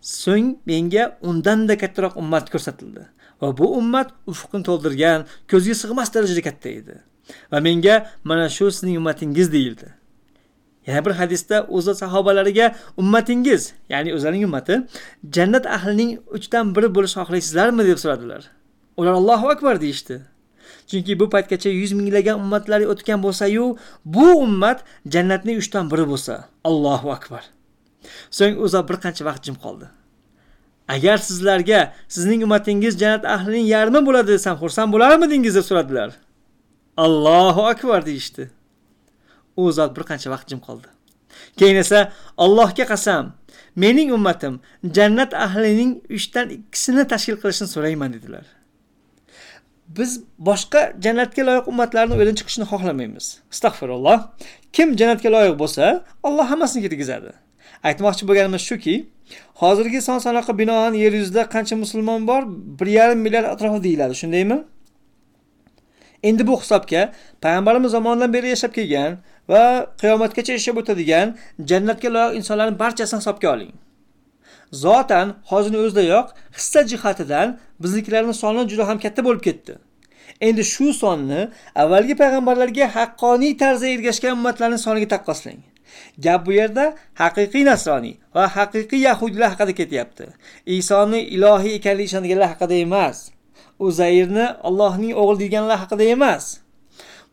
[0.00, 3.02] So'ng menga undanda kattaroq ummat ko'rsatildi.
[3.42, 6.94] Va bu ummat ufqni to'ldirgan ko'zga sig'mas darajada katta edi.
[7.52, 9.88] Va menga mana shu sizning ummatingiz deyildi.
[10.86, 14.74] Yana bir hadisda o'zi sahobalariga ummatingiz ya'ni o'zlarining ummati
[15.36, 17.82] jannat ahlining uchdan biri bo'lishni xohlaysizlarmi?
[17.90, 18.42] deb so'radilar.
[18.96, 20.16] Ular allohu akbar deyishdi.
[20.90, 23.64] Chunki bu paytgacha yuz minglagan ummatlar o'tgan bo'lsayu
[24.04, 24.78] bu ummat
[25.14, 27.42] jannatning uchdan biri bo'lsa allohu akbar
[28.38, 29.86] so'ng u bir qancha vaqt jim qoldi.
[30.94, 31.80] Agar sizlarga
[32.14, 36.10] sizning ummatingiz jannat ahlining yarmi bo'ladi desam xursand bo'larmidingiz deb so'radilar.
[37.04, 38.44] Allohu akbar deyishdi.
[39.60, 40.88] U zot bir qancha vaqt jim qoldi.
[41.58, 41.98] Keyin esa
[42.44, 43.24] allohga qasam
[43.82, 44.54] mening ummatim
[44.96, 48.44] jannat ahlining uchdan ikkisini tashkil qilishini so'rayman dedilar.
[49.98, 50.10] Biz
[50.48, 53.26] boshqa jannatga loyiq ummatlarni o'ydan chiqishini xohlamaymiz.
[53.52, 54.18] Astag'firulloh
[54.76, 55.84] kim jannatga loyiq bo'lsa
[56.28, 57.32] alloh hammasini yetkazadi.
[57.88, 58.94] Aytmoqchi bo'lganimiz shuki
[59.62, 62.42] hozirgi son sanoqqa binoan yer yuzida qancha musulmon bor?
[62.80, 64.14] Bir yarim milliard atrofida deyiladi.
[64.14, 64.58] Shundaymi?
[66.22, 67.12] Endi bu hisobga
[67.42, 69.62] payg'ambarimiz zamonidan beri yashab kelgan va
[70.00, 71.36] qiyomatgacha yashab o'tadigan
[71.70, 73.72] jannatga loyiq insonlarni barchasini hisobga oling.
[74.72, 79.72] Zotan hozirni o'zidayoq hissa jihatidan biznikilarni soni juda ham katta bo'lib ketdi.
[80.40, 81.40] Endi shu sonni
[81.82, 85.60] avvalgi payg'ambarlarga haqqoniy tarzda ergashgan ummatlarning soniga taqqoslang.
[86.24, 90.24] Gap bu yerda haqiqiy nasroniy va haqiqiy yahudiylar haqida ketyapti.
[90.66, 93.30] Isoni ilohiy ekanligiga ishonganlar haqida emas.
[93.78, 96.44] Uzayrni allohning o'g'li deganlar haqida emas.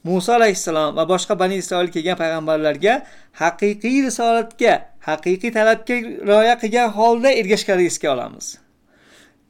[0.03, 2.93] Muso alayhissalom va boshqa bani isroil kelgan payg'ambarlarga
[3.41, 4.73] haqiqiy risolatga
[5.09, 5.95] haqiqiy talabga
[6.29, 8.45] rioya qilgan holda ergashganligini esga olamiz.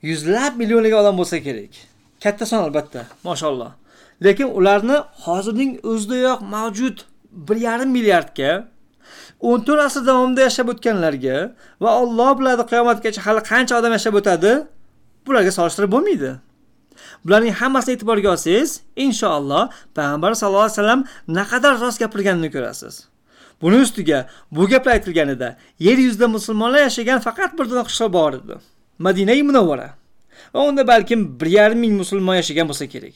[0.09, 1.73] Yuzlab millionlagan odam bo'lsa kerak.
[2.23, 3.71] Katta son albatta mashalloh.
[4.25, 6.97] Lekin ularni hozirning o'zidayoq mavjud
[7.47, 8.51] bir yarim milliardga
[9.41, 11.37] o'n to'rt asr davomida yashab o'tganlarga
[11.83, 14.53] va olloh biladi qiyomatgacha hali qancha odam yashab o'tadi
[15.25, 16.31] bularga solishtirib bo'lmaydi.
[17.25, 18.69] Bularning hammasini e'tiborga olsangiz
[19.05, 19.63] inshaalloh
[19.97, 21.01] payg'ambar sallallohu alayhi vasallam
[21.37, 22.95] naqadar rost gapirganini ko'rasiz.
[23.61, 24.19] Buni ustiga
[24.51, 25.49] bu gaplar aytilganida
[25.87, 28.55] yer yuzida musulmonlar yashagan faqat bir dona qishloq bor edi
[29.05, 29.89] madinai munavvara.
[30.53, 33.15] Va unda balkim bir yarim ming musulmon yashagan bo'lsa kerak.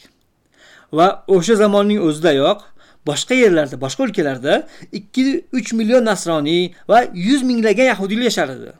[0.97, 2.60] Va o'sha zamonning o'zidayoq
[3.07, 8.73] boshqa yerlarda boshqa o'lkalarda 2-3 million nasroniy va 100 minglagan yahudiylar yashar edi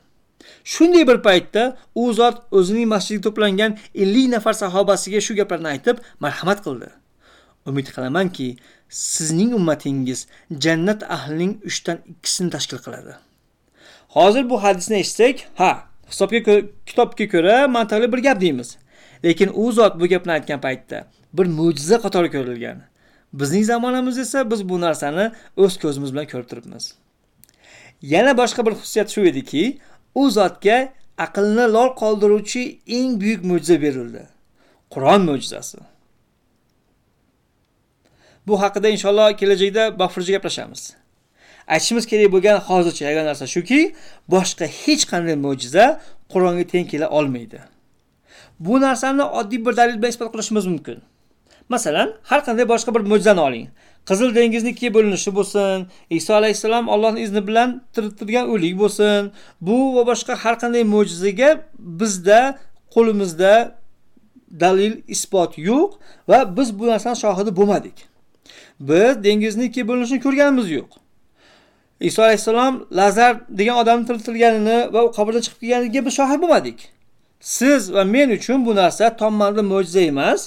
[0.64, 6.62] shunday bir paytda u zot o'zining masjidga to'plangan 50 nafar sahobasiga shu gaplarni aytib marhamat
[6.66, 6.88] qildi.
[7.66, 8.56] Umid qilamanki
[8.88, 10.26] sizning ummatingiz
[10.64, 13.14] jannat ahlining 3 dan 2sini tashkil qiladi.
[14.08, 15.72] Hozir bu hadisni eshitsak ha
[16.10, 18.76] hisobga kitobga ko'ra mantiqli bir gap deymiz.
[19.24, 22.82] Lekin u zot bu gapni aytgan paytda bir mo'jiza qatori ko'rilgan.
[23.32, 26.94] Bizning zamonamizda esa biz bu narsani o'z ko'zimiz bilan ko'rib turibmiz.
[28.02, 29.78] Yana boshqa bir xususiyat shu ediki
[30.14, 34.22] u zotga aqlni lol qoldiruvchi eng buyuk mo'jiza berildi.
[34.90, 35.78] Qur'on mo'jizasi.
[38.46, 40.82] Bu haqida inshaalloh kelajakda bafurja gaplashamiz.
[41.68, 43.80] Aytishimiz kerak bo'lgan hozircha yagona narsa shuki
[44.34, 45.84] boshqa hech qanday mo'jiza
[46.32, 47.60] qur'onga teng kela olmaydi.
[48.60, 50.98] Bu narsani oddiy bir dalil bilan isbot qilishimiz mumkin.
[51.68, 53.66] Masalan har qanday boshqa bir mo'jizani oling.
[54.08, 59.30] Qizil dengizni ikkiga bo'linishi bo'lsin iso alayhissalom ollohni izni bilan tiriltirgan o'lik bo'lsin.
[59.60, 61.50] Bu va boshqa har qanday mo'jizaga
[62.00, 62.40] bizda
[62.94, 63.52] qo'limizda
[64.60, 65.90] dalil isbot yo'q
[66.28, 67.96] va biz bu narsani shohidi bo'lmadik.
[68.80, 70.90] Biz dengizni ikkiga bo'linishini ko'rganimiz yo'q.
[72.08, 76.78] Iso alayhissalom lazar degan odamni tiriltirganini va u qabrdan chiqib kelganiga biz shohid bo'lmadik.
[77.40, 80.40] Siz va men uchun bu narsa tom ma'noda mo'jiza emas.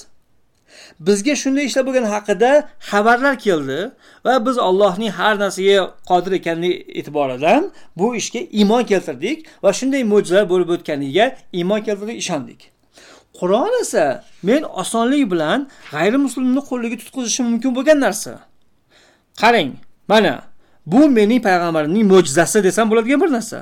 [1.00, 2.50] Bizga shunday ishlar bo'lgani haqida
[2.90, 3.78] xabarlar keldi
[4.24, 5.76] va biz allohning har narsaga
[6.10, 7.62] qodir ekanligi e'tiboridan
[7.96, 12.60] bu ishga iymon keltirdik va shunday mo'jizalar bo'lib o'tganiga iymon keltirdik ishondik.
[13.38, 18.32] Qur'on esa men osonlik bilan g'ayrimuslimni qo'liga tutqizishim mumkin bo'lgan narsa.
[19.42, 19.70] Qarang
[20.08, 20.34] mana
[20.86, 23.58] bu mening payg'ambarimning mo'jizasi desam bo'ladigan bir narsa.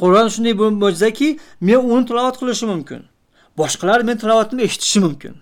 [0.00, 0.54] Qur'on shunday
[0.84, 1.28] mo'jizaki
[1.60, 3.00] men uni tilovat qilishim mumkin.
[3.58, 5.34] Boshqalar men tilovatimni eshitishi mumkin.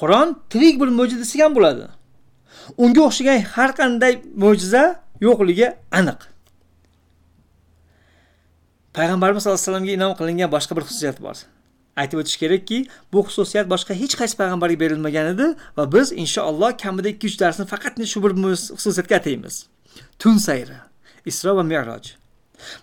[0.00, 1.86] Qur'on tirik bir mo'jiza desak ham bo'ladi.
[2.84, 4.12] Unga o'xshagan har qanday
[4.44, 4.84] mo'jiza
[5.26, 5.68] yo'qligi
[5.98, 6.20] aniq.
[8.96, 11.36] Payg'ambarimiz sallallohu alayhi vasallamga inom qilingan boshqa bir xususiyat bor.
[12.00, 12.78] Aytib o'tish kerakki
[13.12, 17.64] bu xususiyat boshqa hech qaysi payg'ambarga berilmagan edi va biz inshaalloh kamida ikki uch darsni
[17.72, 18.32] faqat shu bir
[18.78, 19.54] xususiyatga ataymiz.
[20.18, 20.78] Tun sayri
[21.30, 22.14] isro va meroj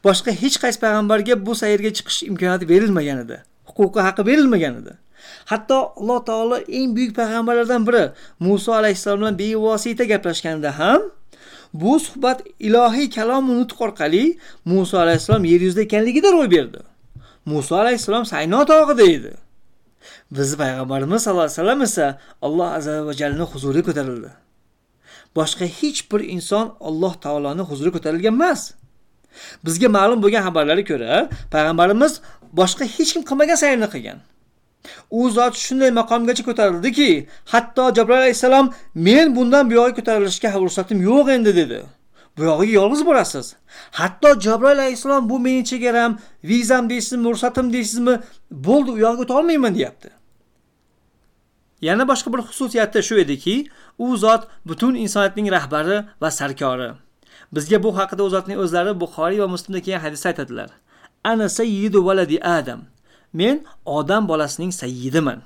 [0.06, 3.38] boshqa hech qaysi payg'ambarga bu sayrga chiqish imkoniyati berilmagan edi.
[3.70, 4.94] Huquqi haqqi berilmagan edi.
[5.52, 8.04] Hatto alloh taolo eng buyuk payg'ambarlardan biri
[8.40, 11.02] muso alayhissalom bilan bevosita gaplashganda ham
[11.74, 16.80] bu suhbat ilohiy kalom nutq orqali muso alayhissalom yer yuzida ekanligida ro'y berdi.
[17.46, 19.34] Muso alayhissalom sayno tog'ida edi.
[20.32, 22.06] Bizni payg'ambarimiz sallallohu alayhi vasallam esa
[22.42, 24.32] alloh azza va jallani huzuriga ko'tarildi.
[25.38, 28.62] Boshqa hech bir inson alloh taoloni huzuriga ko'tarilgan emas.
[29.66, 31.14] Bizga ma'lum bo'lgan xabarlarga ko'ra
[31.54, 32.14] payg'ambarimiz
[32.60, 34.20] boshqa hech kim qilmagan sayrni qilgan.
[35.12, 37.10] U zot shunday maqomgacha ko'tarildiki
[37.54, 41.80] hatto jabroil alayhissalom men bundan bu ko'tarilishga ruxsatim yo'q endi dedi.
[42.38, 43.56] Buyog'iga yolg'iz borasiz.
[43.92, 48.16] Hatto jabroil alayhissalom bu mening chegaram vizam deysizmi ruxsatim deysizmi
[48.52, 50.10] bo'ldi u yog'iga o'tolmayman deyapti.
[51.82, 53.56] Yana boshqa bir xususiyati shu ediki
[53.98, 56.90] u zot butun insoniyatning rahbari va sarkori.
[57.54, 60.70] Bizga bu haqida u zotning o'zlari buxoriy va muslimda kelgan hadisda aytadilar.
[61.24, 62.82] Ana sayyidu valadi adam.
[63.34, 65.42] Men odam bolasining sayyidiman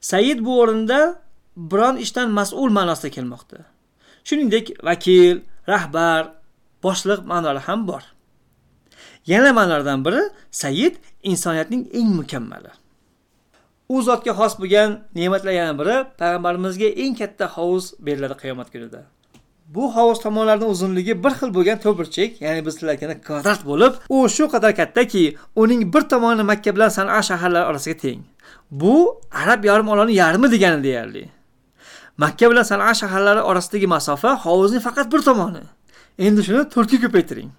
[0.00, 1.22] sayyid bu o'rinda
[1.56, 3.58] biron ishdan mas'ul ma'nosida kelmoqda.
[4.24, 6.32] Shuningdek vakil rahbar
[6.84, 8.02] boshliq ma'nolari ham bor.
[9.26, 12.72] Yana ma'nolardan biri sayyid insoniyatning eng mukammali.
[13.88, 19.00] U zotga xos bo'lgan ne'matlar yana biri payg'ambarimizga eng katta hovuz beriladi qiyomat kunida.
[19.68, 24.28] Bu hovuz tomonlarining uzunligi bir xil bo'lgan to'pirchik ya'ni biz sizlar aytganda kvadrat bo'lib u
[24.28, 25.24] shu qadar kattaki
[25.62, 28.20] uning bir tomoni makka bilan san'a shaharlari orasiga teng.
[28.70, 31.24] Bu arab yarim orolini yarmi degani deyarli.
[32.16, 35.62] Makka bilan san'a shaharlari orasidagi masofa hovuzning faqat bir tomoni.
[36.18, 37.50] Endi shuni to'rtga ko'paytiring.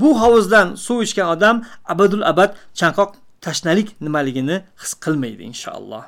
[0.00, 1.56] Bu hovuzdan suv ichgan odam
[1.92, 2.50] abadul abad
[2.80, 3.10] chanqoq
[3.40, 6.04] tashnalik nimaligini his qilmaydi inshaalloh.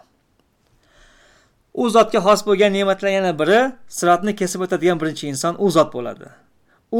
[1.75, 3.61] U zotga xos bo'lgan ne'matlar yana biri
[3.99, 6.27] sirotni kesib o'tadigan birinchi inson u zot bo'ladi.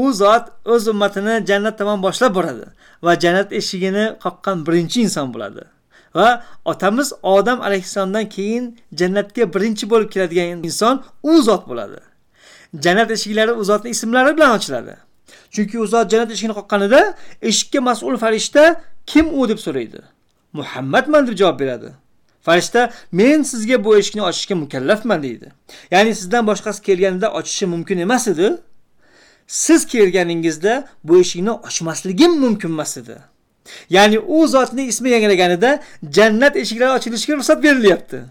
[0.01, 2.65] U zot o'z ummatini jannat tomon boshlab boradi
[3.05, 5.63] va jannat eshigini qoqqan birinchi inson bo'ladi.
[6.15, 8.63] Va otamiz odam alayhissalomdan keyin
[8.99, 11.99] jannatga birinchi bo'lib kiradigan inson u zot bo'ladi.
[12.83, 14.95] Jannat eshiklari u zotni ismlari bilan ochiladi.
[15.53, 17.01] Chunki u zot jannat eshigini qoqqanida
[17.49, 18.63] eshikka mas'ul farishta
[19.05, 19.99] kim u deb so'raydi.
[20.53, 21.89] Muhammadman deb javob beradi.
[22.43, 25.51] Farishta men sizga bu eshikni ochishga mukallafman deydi.
[25.91, 28.57] Ya'ni sizdan boshqasi kelganida ochishi mumkin emas edi.
[29.47, 33.17] Siz kelganingizda bu eshikni ochmasligim mumkin emas edi.
[33.89, 38.21] Ya'ni u zotning ismi yangraganida jannat eshiklari ochilishiga ruxsat berilyapti.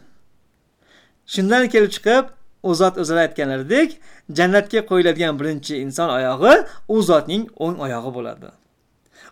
[1.26, 2.24] Shundan kelib chiqib
[2.62, 3.96] u zot o'zlari aytganlaridek
[4.36, 6.54] jannatga qo'yiladigan birinchi inson oyog'i
[6.88, 8.48] u zotning o'ng oyog'i bo'ladi.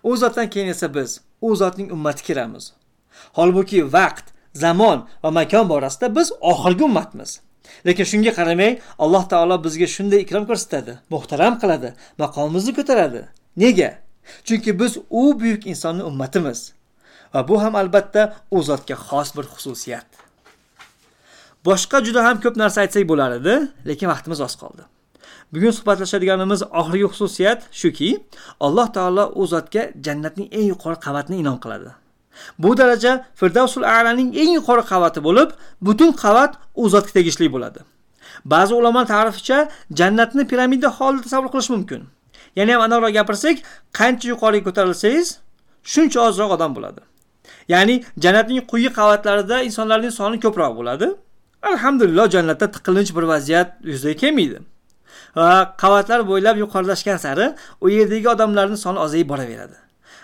[0.03, 2.73] U zotdan keyin esa biz u zotning ummati kiramiz.
[3.33, 4.25] Holbuki vaqt
[4.55, 7.41] zamon va makon borasida biz oxirgi ummatmiz.
[7.87, 13.23] Lekin shunga qaramay alloh taolo bizga shunday ikrom ko'rsatadi muhtaram qiladi maqomimizni ko'taradi.
[13.57, 13.91] Nega?
[14.47, 16.73] Chunki biz u buyuk insonni ummatimiz
[17.35, 20.07] va bu ham albatta u zotga xos bir xususiyat.
[21.65, 23.55] Boshqa juda ham ko'p narsa aytsak bo'lar edi
[23.89, 24.83] lekin vaqtimiz oz qoldi.
[25.53, 28.11] Bugun suhbatlashadiganimiz oxirgi xususiyat shuki
[28.67, 31.91] alloh taolo u zotga jannatning eng yuqori qavatini inom qiladi.
[32.59, 35.51] Bu daraja firdavsul alaning eng yuqori qavati bo'lib
[35.87, 37.81] butun qavat u zotga tegishli bo'ladi.
[38.45, 39.69] Ba'zi ulamo ta'rificha
[39.99, 42.01] jannatni piramida holida tasavvur qilish mumkin.
[42.57, 43.57] Ya'ni ham aniqroq gapirsak
[43.99, 45.29] qancha yuqoriga ko'tarilsangiz
[45.93, 47.01] shuncha ozroq odam bo'ladi.
[47.73, 51.07] Ya'ni jannatning quyi qavatlarida insonlarning soni ko'proq bo'ladi.
[51.71, 54.59] Alhamdulillah jannatda tiqilinch bir vaziyat yuzaga kelmaydi.
[55.37, 57.47] Va qavatlar bo'ylab yuqorilashgan sari
[57.85, 59.77] u yerdagi odamlarning soni ozayib boraveradi.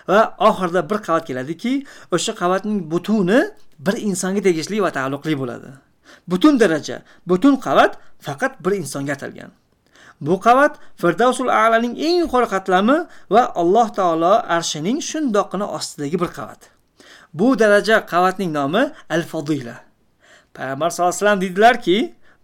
[0.09, 1.73] Va oxirida bir qavat keladiki
[2.15, 3.39] o'sha qavatning butuni
[3.85, 5.69] bir insonga tegishli va taalluqli bo'ladi.
[6.31, 6.97] Butun daraja
[7.29, 7.91] butun qavat
[8.25, 9.51] faqat bir insonga atalgan.
[10.21, 12.97] Bu qavat firdavsul alaning eng yuqori qatlami
[13.33, 16.61] va alloh taolo arshining shundoqqina ostidagi bir qavat.
[17.39, 18.83] Bu daraja qavatning nomi
[19.15, 19.75] al fodila
[20.57, 21.97] payg'ambar sallallohu alayhi vasallam deydilarki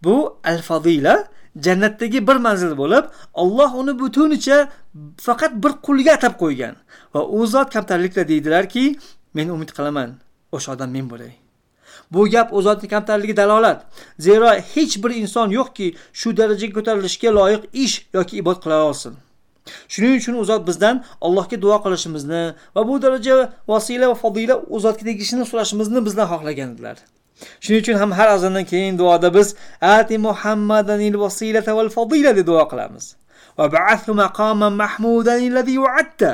[0.06, 0.16] bu
[0.52, 1.16] al fodila
[1.56, 4.70] jannatdagi bir manzil bo'lib Alloh uni butunicha
[5.18, 6.76] faqat bir qulga atab qo'ygan.
[7.14, 8.84] Va u zot kamtarlikda deydilarki
[9.34, 10.10] men umid qilaman
[10.52, 11.34] o'sha odam men bo'lay.
[12.12, 13.86] Bu gap u zotning kamtarligi dalolat.
[14.20, 19.14] Zero hech bir inson yo'qki shu darajaga ko'tarilishga loyiq ish yoki ibodat qila olsin.
[19.88, 22.44] Shuning uchun u zot bizdan allohga duo qilishimizni
[22.76, 23.36] va bu daraja
[23.68, 26.98] vasila va fodila u zotga tegishini so'rashimizni bizdan xohlagandilar
[27.64, 32.64] shuning uchun ham har azondan keyin duoda biz ati muhammadanil vasilata val fadila deb duo
[32.72, 33.06] qilamiz
[33.58, 36.32] va ba'athu maqaman mahmudan allazi yu'atta.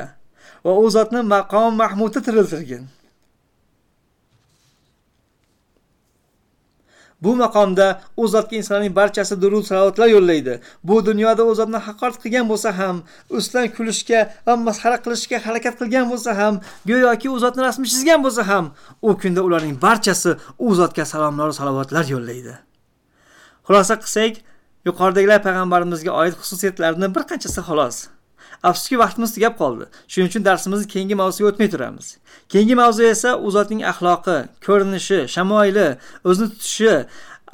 [0.65, 2.83] va u zotni maqom mahmudda tiriltirgin
[7.24, 10.59] bu maqomda u zotga insonlarning barchasi durud salovatlar yo'llaydi.
[10.84, 16.05] Bu dunyoda u zotni haqorat qilgan bo'lsa ham ustidan kulishga va masxara qilishga harakat qilgan
[16.11, 18.65] bo'lsa ham go'yoki u zotni rasmi chizgan bo'lsa ham
[19.07, 20.32] u kunda ularning barchasi
[20.65, 22.53] u zotga salomlar salovatlar yo'llaydi.
[23.67, 24.34] Xulosa qilsak
[24.88, 27.97] yuqoridagilar payg'ambarimizga oid xususiyatlarni bir qanchasi xolos.
[28.64, 29.86] Afsuski vaqtimiz tugab qoldi.
[30.12, 32.07] Shuning uchun darsimizni keyingi mavzuga o'tmay turamiz.
[32.51, 35.88] Keyingi mavzu esa u zotning axloqi ko'rinishi shamoyili
[36.30, 36.93] o'zini tutishi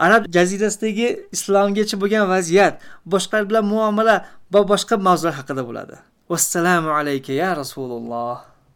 [0.06, 2.82] arab jazirasidagi islomgacha bo'lgan vaziyat
[3.14, 4.16] boshqalar bilan muomala
[4.54, 5.96] va boshqa mavzular haqida bo'ladi.
[6.32, 8.55] Vassalomu alayka ya rasululloh.